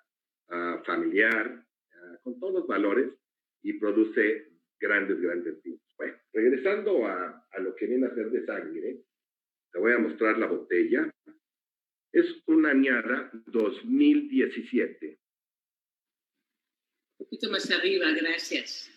ah, 0.50 0.82
familiar, 0.86 1.66
ah, 1.94 2.20
con 2.24 2.40
todos 2.40 2.54
los 2.54 2.68
valores 2.68 3.12
y 3.62 3.74
produce 3.74 4.52
grandes, 4.80 5.20
grandes 5.20 5.62
vinos. 5.64 5.82
Bueno, 5.98 6.18
regresando 6.32 7.06
a, 7.08 7.48
a 7.52 7.60
lo 7.60 7.76
que 7.76 7.88
viene 7.88 8.08
a 8.08 8.16
ser 8.16 8.30
de 8.30 8.46
sangre, 8.46 9.02
te 9.72 9.80
voy 9.80 9.94
a 9.94 10.00
mostrar 10.00 10.38
la 10.38 10.48
botella. 10.48 11.10
Es 12.12 12.44
una 12.46 12.72
añada 12.72 13.32
2017. 13.48 15.20
Un 17.18 17.26
poquito 17.26 17.50
más 17.50 17.72
arriba, 17.72 18.12
gracias. 18.12 18.90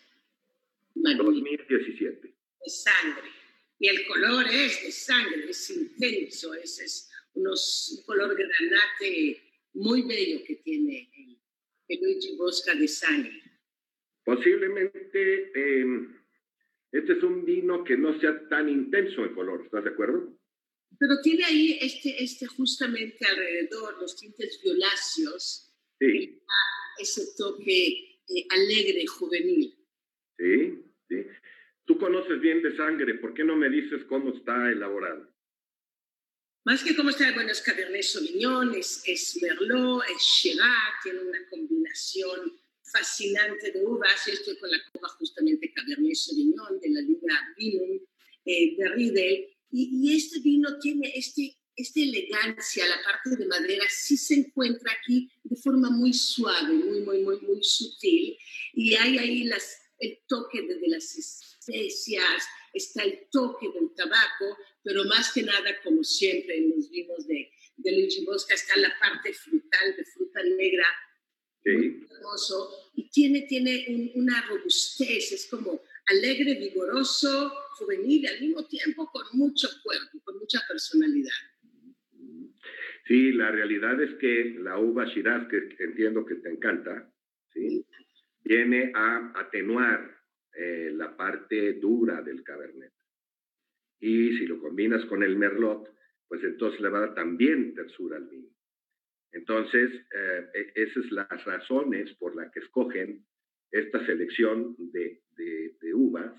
2017 0.95 2.37
sangre. 2.69 3.36
Y 3.79 3.89
el 3.89 4.07
color 4.07 4.47
es 4.49 4.83
de 4.83 4.93
sangre, 4.93 5.51
es 5.51 5.71
intenso, 5.71 6.55
es, 6.55 6.81
es 6.81 7.11
unos, 7.35 7.95
un 7.99 8.05
color 8.05 8.37
granate 8.37 9.43
muy 9.75 10.03
bello 10.03 10.43
que 10.47 10.57
tiene 10.57 11.11
el, 11.15 11.39
el 11.89 12.01
Luigi 12.01 12.37
Bosca 12.37 12.75
de 12.75 12.89
sangre. 12.89 13.43
Posiblemente 14.25 15.53
eh, 15.55 15.85
este 16.93 17.13
es 17.13 17.23
un 17.23 17.45
vino 17.45 17.85
que 17.85 17.97
no 17.97 18.19
sea 18.19 18.49
tan 18.49 18.69
intenso 18.69 19.25
en 19.25 19.35
color, 19.35 19.63
¿estás 19.65 19.85
de 19.85 19.91
acuerdo? 19.91 20.39
Pero 20.99 21.21
tiene 21.23 21.45
ahí 21.45 21.79
este, 21.81 22.23
este 22.23 22.47
justamente 22.47 23.27
alrededor, 23.27 24.01
los 24.01 24.17
tintes 24.17 24.59
violáceos, 24.63 25.75
sí. 26.01 26.41
ese 26.99 27.23
toque 27.37 28.21
eh, 28.29 28.47
alegre, 28.49 29.07
juvenil. 29.07 29.77
Sí, 30.39 30.83
sí. 31.09 31.17
Tú 31.87 31.99
conoces 31.99 32.41
bien 32.41 32.63
de 32.63 32.77
sangre, 32.77 33.15
¿por 33.15 33.33
qué 33.33 33.45
no 33.45 33.57
me 33.57 33.71
dices 33.71 34.03
cómo 34.09 34.35
está 34.35 34.71
elaborado? 34.71 35.33
Más 36.65 36.83
que 36.83 36.97
cómo 36.97 37.11
está, 37.11 37.33
bueno, 37.33 37.53
es 37.53 37.63
Cabernet 37.63 38.03
Sauvignon, 38.03 38.75
es, 38.75 39.05
es 39.07 39.39
Merlot, 39.41 40.03
es 40.11 40.21
Shiraz, 40.21 40.95
tiene 41.05 41.21
una 41.21 41.49
combinación 41.49 42.53
fascinante 42.83 43.71
de 43.71 43.85
uvas. 43.85 44.27
Yo 44.27 44.33
estoy 44.33 44.59
con 44.59 44.69
la 44.69 44.79
copa 44.91 45.09
justamente 45.11 45.73
Cabernet 45.73 46.17
Sauvignon 46.17 46.81
de 46.81 46.91
la 46.91 47.01
línea 47.03 47.55
Vinum 47.57 48.01
eh, 48.45 48.77
de 48.77 48.89
Riedel. 48.89 49.47
Y, 49.71 49.91
y, 49.93 50.17
este 50.17 50.41
vino 50.41 50.77
tiene 50.81 51.13
este, 51.15 51.57
esta 51.77 52.01
elegancia, 52.01 52.89
la 52.89 53.01
parte 53.05 53.37
de 53.37 53.47
madera 53.47 53.85
sí 53.89 54.17
se 54.17 54.35
encuentra 54.35 54.93
aquí 54.93 55.31
de 55.45 55.55
forma 55.55 55.91
muy 55.91 56.13
suave, 56.13 56.75
muy, 56.75 57.01
muy, 57.03 57.23
muy, 57.23 57.41
muy 57.43 57.63
sutil. 57.63 58.37
Y 58.73 58.95
hay 58.97 59.19
ahí 59.19 59.45
las, 59.45 59.83
el 60.01 60.19
toque 60.27 60.63
de, 60.63 60.81
de 60.81 60.89
las 60.89 61.15
especias, 61.67 62.49
está 62.73 63.03
el 63.03 63.29
toque 63.31 63.67
del 63.75 63.95
tabaco, 63.95 64.57
pero 64.83 65.05
más 65.05 65.33
que 65.33 65.43
nada, 65.43 65.81
como 65.83 66.03
siempre 66.05 66.59
en 66.59 66.71
los 66.71 66.91
vinos 66.91 67.27
de, 67.27 67.51
de 67.77 67.93
Luigi 67.93 68.25
Bosca, 68.25 68.55
está 68.55 68.77
la 68.79 68.93
parte 69.01 69.33
frutal, 69.33 69.97
de 69.97 70.05
fruta 70.05 70.43
negra, 70.43 70.87
muy 71.65 72.07
hermoso, 72.11 72.93
y 72.95 73.11
tiene, 73.11 73.43
tiene 73.43 74.13
una 74.15 74.41
robustez, 74.47 75.33
es 75.33 75.47
como 75.51 75.81
alegre, 76.07 76.55
vigoroso, 76.55 77.53
juvenil, 77.79 78.27
al 78.29 78.41
mismo 78.41 78.65
tiempo 78.67 79.11
con 79.11 79.25
mucho 79.33 79.69
cuerpo, 79.83 80.21
con 80.23 80.39
mucha 80.39 80.61
personalidad. 80.69 81.33
Sí, 83.09 83.33
la 83.33 83.51
realidad 83.51 84.01
es 84.03 84.15
que 84.21 84.57
la 84.59 84.79
uva 84.79 85.05
Shiraz, 85.07 85.49
que 85.49 85.77
entiendo 85.85 86.25
que 86.25 86.37
te 86.37 86.51
encanta, 86.51 87.13
¿sí? 87.53 87.85
viene 88.45 88.93
a 88.95 89.33
atenuar 89.37 90.16
eh, 90.57 90.91
la 90.95 91.17
parte 91.17 91.75
dura 91.75 92.23
del 92.23 92.43
Cabernet. 92.43 92.93
Y 94.01 94.37
si 94.39 94.47
lo 94.47 94.59
combinas 94.61 95.05
con 95.07 95.23
el 95.23 95.37
Merlot, 95.37 95.95
pues 96.29 96.43
entonces 96.43 96.81
le 96.81 96.89
va 96.89 96.99
a 96.99 97.01
dar 97.03 97.15
también 97.15 97.75
tersura 97.75 98.17
al 98.17 98.27
vino. 98.27 98.49
Entonces, 99.33 99.91
eh, 100.15 100.47
e, 100.55 100.83
esas 100.83 101.05
son 101.07 101.17
las 101.17 101.45
razones 101.45 102.13
por 102.15 102.35
las 102.35 102.51
que 102.53 102.61
escogen 102.61 103.25
esta 103.71 104.05
selección 104.07 104.75
de, 104.79 105.21
de, 105.37 105.95
uvas 105.95 106.35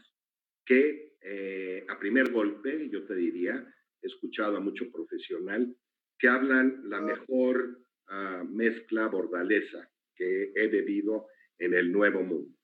que 0.65 1.13
eh, 1.21 1.85
a 1.87 1.99
primer 1.99 2.31
golpe, 2.31 2.89
yo 2.89 3.05
te 3.05 3.15
diría, 3.15 3.65
he 4.01 4.07
escuchado 4.07 4.57
a 4.57 4.59
mucho 4.59 4.91
profesional 4.91 5.75
que 6.19 6.27
hablan 6.27 6.89
la 6.89 7.01
mejor 7.01 7.79
uh, 8.09 8.43
mezcla 8.45 9.07
bordalesa 9.07 9.89
que 10.15 10.51
he 10.55 10.67
bebido 10.67 11.27
en 11.59 11.73
el 11.73 11.91
Nuevo 11.91 12.23
Mundo. 12.23 12.56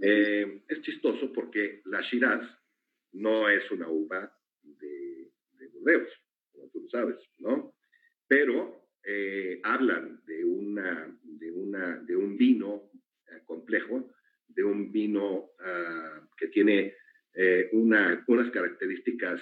Eh, 0.00 0.62
es 0.68 0.80
chistoso 0.82 1.32
porque 1.32 1.82
la 1.84 2.00
Shiraz 2.00 2.42
no 3.12 3.48
es 3.48 3.70
una 3.70 3.88
uva 3.88 4.32
de, 4.62 5.30
de 5.58 5.66
Burdeos, 5.68 6.08
como 6.52 6.68
tú 6.70 6.80
lo 6.80 6.88
sabes, 6.88 7.16
¿no? 7.38 7.74
Pero 8.26 8.82
eh, 9.04 9.60
hablan 9.64 10.20
de, 10.26 10.44
una, 10.44 11.18
de, 11.22 11.50
una, 11.50 11.98
de 11.98 12.16
un 12.16 12.36
vino 12.36 12.90
eh, 13.26 13.40
complejo, 13.44 14.14
de 14.46 14.62
un 14.62 14.92
vino 14.92 15.50
ah, 15.60 16.28
que 16.36 16.48
tiene 16.48 16.94
eh, 17.34 17.68
una, 17.72 18.22
unas 18.28 18.50
características, 18.50 19.40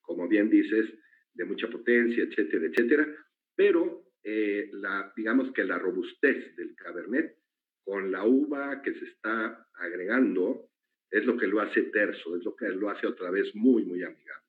como 0.00 0.28
bien 0.28 0.48
dices, 0.48 0.88
de 1.34 1.44
mucha 1.44 1.68
potencia, 1.68 2.22
etcétera, 2.22 2.66
etcétera, 2.66 3.08
pero 3.56 4.04
la, 4.22 5.12
digamos 5.16 5.52
que 5.52 5.64
la 5.64 5.78
robustez 5.78 6.54
del 6.54 6.76
Cabernet 6.76 7.36
con 7.84 8.10
la 8.10 8.24
uva 8.24 8.80
que 8.82 8.94
se 8.94 9.04
está 9.06 9.68
agregando 9.74 10.70
es 11.10 11.24
lo 11.24 11.36
que 11.36 11.46
lo 11.46 11.60
hace 11.60 11.82
terso, 11.82 12.36
es 12.36 12.44
lo 12.44 12.56
que 12.56 12.68
lo 12.68 12.90
hace 12.90 13.06
otra 13.06 13.30
vez 13.30 13.54
muy, 13.54 13.84
muy 13.84 14.02
amigable. 14.02 14.46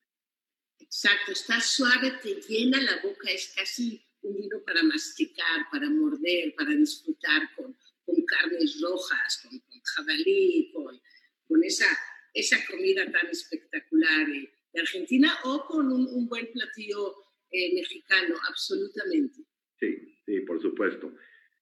Exacto, 0.79 1.31
está 1.31 1.59
suave, 1.59 2.13
te 2.21 2.35
llena 2.35 2.81
la 2.81 3.01
boca, 3.01 3.29
es 3.29 3.53
casi 3.55 4.05
un 4.21 4.37
vino 4.37 4.61
para 4.65 4.81
masticar, 4.83 5.67
para 5.71 5.89
morder, 5.89 6.53
para 6.55 6.71
disfrutar 6.71 7.53
con, 7.55 7.75
con 8.05 8.25
carnes 8.25 8.79
rojas, 8.81 9.41
con, 9.43 9.59
jabalí, 9.83 10.71
con, 10.71 11.01
con, 11.47 11.63
esa, 11.63 11.87
esa 12.33 12.57
comida 12.69 13.11
tan 13.11 13.27
espectacular 13.27 14.27
de, 14.27 14.49
Argentina 14.75 15.37
o 15.43 15.67
con 15.67 15.91
un, 15.91 16.27
buen 16.27 16.51
platillo 16.51 17.13
eh, 17.51 17.75
mexicano, 17.75 18.35
absolutamente. 18.49 19.43
Sí, 19.79 20.17
sí, 20.25 20.39
por 20.39 20.59
supuesto. 20.59 21.13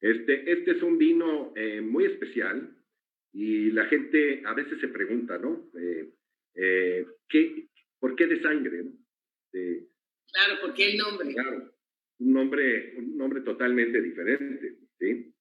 Este, 0.02 0.52
este 0.52 0.72
es 0.72 0.82
un 0.82 0.98
vino 0.98 1.54
eh, 1.56 1.80
muy 1.80 2.06
especial 2.06 2.76
y 3.34 3.72
la 3.72 3.86
gente 3.86 4.42
a 4.46 4.54
veces 4.54 4.80
se 4.82 4.88
pregunta, 4.90 5.38
¿no? 5.38 5.70
Eh, 5.76 7.06
¿qué, 7.30 7.68
¿Por 8.00 8.16
qué 8.16 8.28
de 8.28 8.42
sangre? 8.42 8.84
claro, 9.52 10.62
¿por 10.62 10.74
qué 10.74 10.92
el 10.92 10.98
nombre? 10.98 11.34
Claro, 11.34 11.72
un 12.20 12.34
nombre, 12.34 12.96
un 12.98 13.18
nombre 13.18 13.42
totalmente 13.42 14.02
diferente. 14.02 14.78
¿sí? 15.00 15.34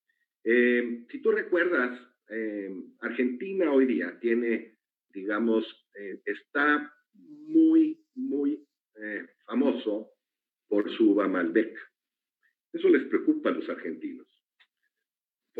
Eh, 0.45 1.05
si 1.11 1.21
tú 1.21 1.31
recuerdas, 1.31 2.01
eh, 2.31 2.71
Argentina 3.01 3.73
hoy 3.73 3.87
día 3.87 4.19
tiene, 4.21 4.79
digamos, 5.11 5.65
eh, 5.95 6.21
está 6.25 6.93
muy, 7.23 8.03
muy 8.15 8.67
famoso 9.47 10.13
por 10.69 10.91
su 10.95 11.13
uva 11.13 11.27
Malbec. 11.27 11.75
Eso 12.71 12.91
les 12.91 13.05
preocupa 13.05 13.49
a 13.49 13.53
los 13.53 13.67
argentinos. 13.71 14.27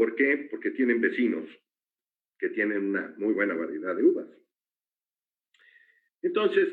¿Por 0.01 0.17
qué? 0.17 0.49
Porque 0.51 0.71
tienen 0.71 0.99
vecinos 0.99 1.47
que 2.39 2.49
tienen 2.49 2.87
una 2.87 3.15
muy 3.19 3.35
buena 3.35 3.53
variedad 3.53 3.95
de 3.95 4.03
uvas. 4.03 4.29
Entonces, 6.23 6.69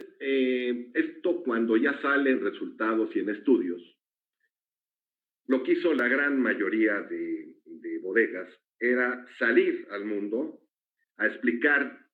esto 0.94 1.44
cuando 1.44 1.76
ya 1.76 2.00
salen 2.02 2.42
resultados 2.42 3.13
y 3.13 3.20
en 3.20 3.28
estudios, 3.32 3.82
lo 5.48 5.62
que 5.62 5.74
hizo 5.74 5.94
la 5.94 6.08
gran 6.08 6.40
mayoría 6.40 7.02
de, 7.02 7.54
bodegas 8.02 8.48
era 8.80 9.26
salir 9.38 9.86
al 9.92 10.06
mundo 10.06 10.62
a 11.18 11.28
explicar 11.28 12.08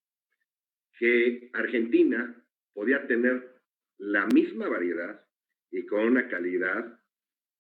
que 0.98 1.52
Argentina 1.54 2.44
podía 2.74 3.06
tener 3.06 3.62
la 4.00 4.26
misma 4.26 4.68
variedad 4.68 5.24
y 5.70 5.86
con 5.86 6.06
una 6.06 6.28
calidad 6.28 7.00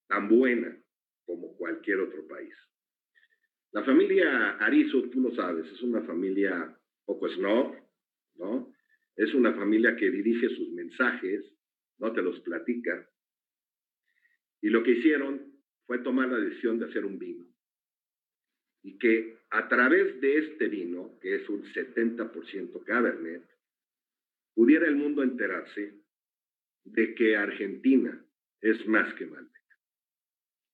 tan 0.07 0.27
buena 0.27 0.75
como 1.23 1.55
cualquier 1.55 1.99
otro 1.99 2.27
país. 2.27 2.55
La 3.73 3.83
familia 3.83 4.57
Arizo, 4.57 5.09
tú 5.09 5.19
lo 5.19 5.33
sabes, 5.35 5.65
es 5.71 5.81
una 5.81 6.01
familia 6.01 6.77
poco 7.05 7.27
snob, 7.27 7.75
¿no? 8.35 8.71
Es 9.15 9.33
una 9.33 9.53
familia 9.53 9.95
que 9.95 10.11
dirige 10.11 10.47
sus 10.49 10.69
mensajes, 10.69 11.43
no 11.97 12.13
te 12.13 12.21
los 12.21 12.39
platica. 12.41 13.09
Y 14.61 14.69
lo 14.69 14.83
que 14.83 14.91
hicieron 14.91 15.53
fue 15.87 15.99
tomar 15.99 16.29
la 16.29 16.37
decisión 16.37 16.77
de 16.77 16.85
hacer 16.85 17.03
un 17.03 17.17
vino. 17.17 17.47
Y 18.83 18.99
que 18.99 19.39
a 19.49 19.67
través 19.67 20.21
de 20.21 20.37
este 20.37 20.67
vino, 20.67 21.17
que 21.19 21.35
es 21.35 21.49
un 21.49 21.63
70% 21.63 22.83
Cabernet, 22.83 23.43
pudiera 24.53 24.85
el 24.85 24.97
mundo 24.97 25.23
enterarse 25.23 25.99
de 26.83 27.15
que 27.15 27.35
Argentina 27.35 28.23
es 28.61 28.85
más 28.87 29.11
que 29.15 29.25
Malbec. 29.25 29.51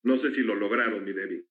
No 0.03 0.19
sé 0.21 0.33
si 0.35 0.41
lo 0.41 0.55
lograron, 0.55 1.05
mi 1.05 1.13
Debbie. 1.13 1.45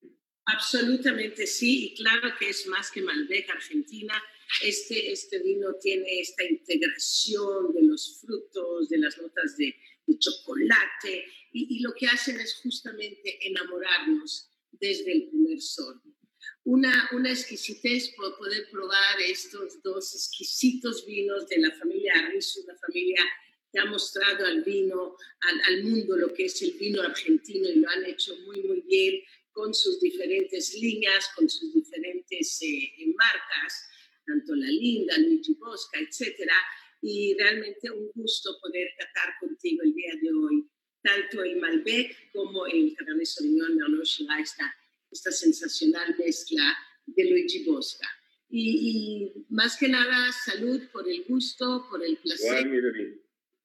Absolutamente 0.51 1.47
sí, 1.47 1.85
y 1.87 1.95
claro 1.95 2.31
que 2.39 2.49
es 2.49 2.67
más 2.69 2.91
que 2.91 3.03
Malbec 3.03 3.51
Argentina. 3.51 4.15
Este, 4.63 5.13
este 5.13 5.43
vino 5.43 5.75
tiene 5.75 6.21
esta 6.21 6.43
integración 6.43 7.75
de 7.75 7.83
los 7.83 8.19
frutos, 8.19 8.89
de 8.89 8.97
las 8.97 9.19
notas 9.19 9.59
de, 9.59 9.77
de 10.07 10.19
chocolate, 10.19 11.27
y, 11.53 11.81
lo 11.81 11.93
que 11.93 12.07
hacen 12.07 12.41
es 12.41 12.55
justamente 12.63 13.47
enamorarnos 13.47 14.51
desde 14.73 15.13
el 15.13 15.29
primer 15.29 15.61
sorbo. 15.61 16.17
Una, 16.65 17.11
una 17.13 17.31
exquisitez 17.31 18.15
poder 18.17 18.71
probar 18.71 19.21
estos 19.21 19.83
dos 19.83 20.15
exquisitos 20.15 21.05
vinos 21.05 21.47
de 21.49 21.59
la 21.59 21.75
familia 21.75 22.15
Arriso, 22.27 22.63
una 22.63 22.77
familia 22.77 23.23
que 23.71 23.81
ha 23.81 23.85
mostrado 23.85 24.47
al 24.47 24.63
vino, 24.63 25.15
al, 25.41 25.61
al, 25.69 25.85
mundo 25.85 26.17
lo 26.17 26.33
que 26.33 26.47
es 26.47 26.61
el 26.63 26.73
vino 26.73 27.03
argentino 27.03 27.69
y 27.69 27.81
lo 27.81 27.91
han 27.91 28.05
hecho 28.07 28.35
muy, 28.47 28.63
muy 28.63 28.81
bien 28.83 29.23
con 29.59 29.75
sus 29.75 29.99
diferentes 29.99 30.73
líneas, 30.75 31.31
con 31.35 31.51
sus 31.51 31.75
diferentes 31.75 32.63
eh, 32.63 32.93
marcas, 33.17 33.91
tanto 34.25 34.55
La 34.55 34.69
Linda, 34.69 35.19
Luigi 35.19 35.55
Bosca, 35.55 35.99
etcétera. 35.99 36.55
Y 37.03 37.35
realmente 37.37 37.91
un 37.91 38.09
gusto 38.15 38.57
poder 38.63 38.89
catar 38.97 39.35
contigo 39.41 39.83
el 39.83 39.93
día 39.95 40.13
de 40.23 40.33
hoy 40.33 40.71
tanto 41.03 41.43
el 41.43 41.57
Malbec 41.57 42.31
como 42.33 42.67
el 42.67 42.95
Cabernet 42.97 43.27
Sauvignon 43.27 43.77
Merlot 43.77 44.05
Shiraz, 44.05 44.51
esta, 44.51 44.75
esta 45.11 45.33
sensacional 45.33 46.15
mezcla 46.19 46.77
de 47.07 47.25
Luigi 47.25 47.65
Bosca. 47.65 48.07
Y, 48.51 49.45
más 49.49 49.77
que 49.77 49.89
nada, 49.89 50.33
salud 50.33 50.81
por 50.93 51.09
el 51.09 51.25
gusto, 51.25 51.87
por 51.91 52.05
el 52.05 52.17
placer. 52.19 52.67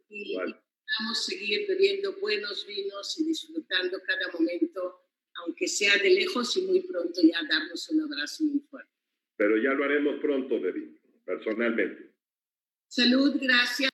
y, 0.09 0.35
vamos 0.35 1.19
a 1.19 1.23
seguir 1.23 1.67
bebiendo 1.67 2.19
buenos 2.19 2.65
vinos 2.67 3.19
y 3.19 3.25
disfrutando 3.25 4.01
cada 4.05 4.31
momento, 4.31 5.02
aunque 5.35 5.67
sea 5.67 5.97
de 5.97 6.09
lejos 6.09 6.55
y 6.57 6.63
muy 6.63 6.81
pronto 6.81 7.21
ya 7.21 7.39
darnos 7.49 7.89
un 7.89 8.01
abrazo 8.01 8.43
muy 8.43 8.59
fuerte. 8.61 8.91
Pero 9.35 9.57
ya 9.57 9.73
lo 9.73 9.83
haremos 9.83 10.19
pronto, 10.21 10.59
Debbie, 10.59 10.99
personalmente. 11.25 12.11
Salud, 12.87 13.35
gracias. 13.41 13.89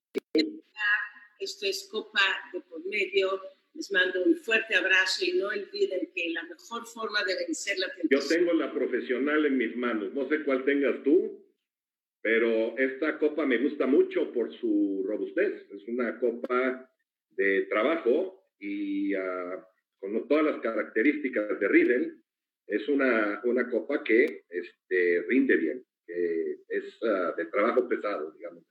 Esto 1.39 1.65
es 1.65 1.87
Copa 1.89 2.19
de 2.51 2.59
por 2.61 2.85
medio. 2.85 3.41
Les 3.73 3.91
mando 3.91 4.23
un 4.25 4.35
fuerte 4.35 4.75
abrazo 4.75 5.23
y 5.23 5.33
no 5.33 5.47
olviden 5.47 6.11
que 6.13 6.31
la 6.31 6.43
mejor 6.43 6.85
forma 6.85 7.23
de 7.23 7.35
vencer 7.35 7.77
la 7.79 7.87
tentación. 7.93 8.21
Yo 8.21 8.27
tengo 8.27 8.53
la 8.53 8.73
profesional 8.73 9.45
en 9.45 9.57
mis 9.57 9.75
manos. 9.77 10.13
No 10.13 10.27
sé 10.27 10.43
cuál 10.43 10.65
tengas 10.65 11.01
tú, 11.03 11.45
pero 12.21 12.77
esta 12.77 13.17
copa 13.17 13.45
me 13.45 13.57
gusta 13.57 13.85
mucho 13.85 14.33
por 14.33 14.53
su 14.59 15.05
robustez. 15.07 15.65
Es 15.71 15.87
una 15.87 16.19
copa 16.19 16.91
de 17.29 17.67
trabajo 17.69 18.43
y 18.59 19.15
uh, 19.15 19.63
con 19.99 20.27
todas 20.27 20.45
las 20.45 20.61
características 20.61 21.59
de 21.59 21.67
Riedel, 21.67 22.21
es 22.67 22.87
una, 22.87 23.41
una 23.43 23.69
copa 23.69 24.03
que 24.03 24.45
este, 24.49 25.23
rinde 25.27 25.55
bien, 25.57 25.85
que 26.05 26.59
es 26.67 27.01
uh, 27.01 27.35
de 27.35 27.45
trabajo 27.45 27.87
pesado, 27.87 28.31
digamos. 28.31 28.63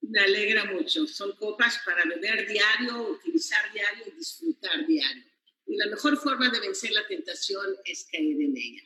Me 0.00 0.20
alegra 0.20 0.64
mucho. 0.66 1.06
Son 1.06 1.32
copas 1.36 1.80
para 1.84 2.04
beber 2.04 2.46
diario, 2.46 3.10
utilizar 3.10 3.72
diario 3.72 4.04
y 4.06 4.16
disfrutar 4.16 4.86
diario. 4.86 5.24
Y 5.66 5.76
la 5.76 5.86
mejor 5.86 6.16
forma 6.16 6.48
de 6.50 6.60
vencer 6.60 6.92
la 6.92 7.06
tentación 7.06 7.76
es 7.84 8.06
caer 8.10 8.40
en 8.40 8.56
ella. 8.56 8.82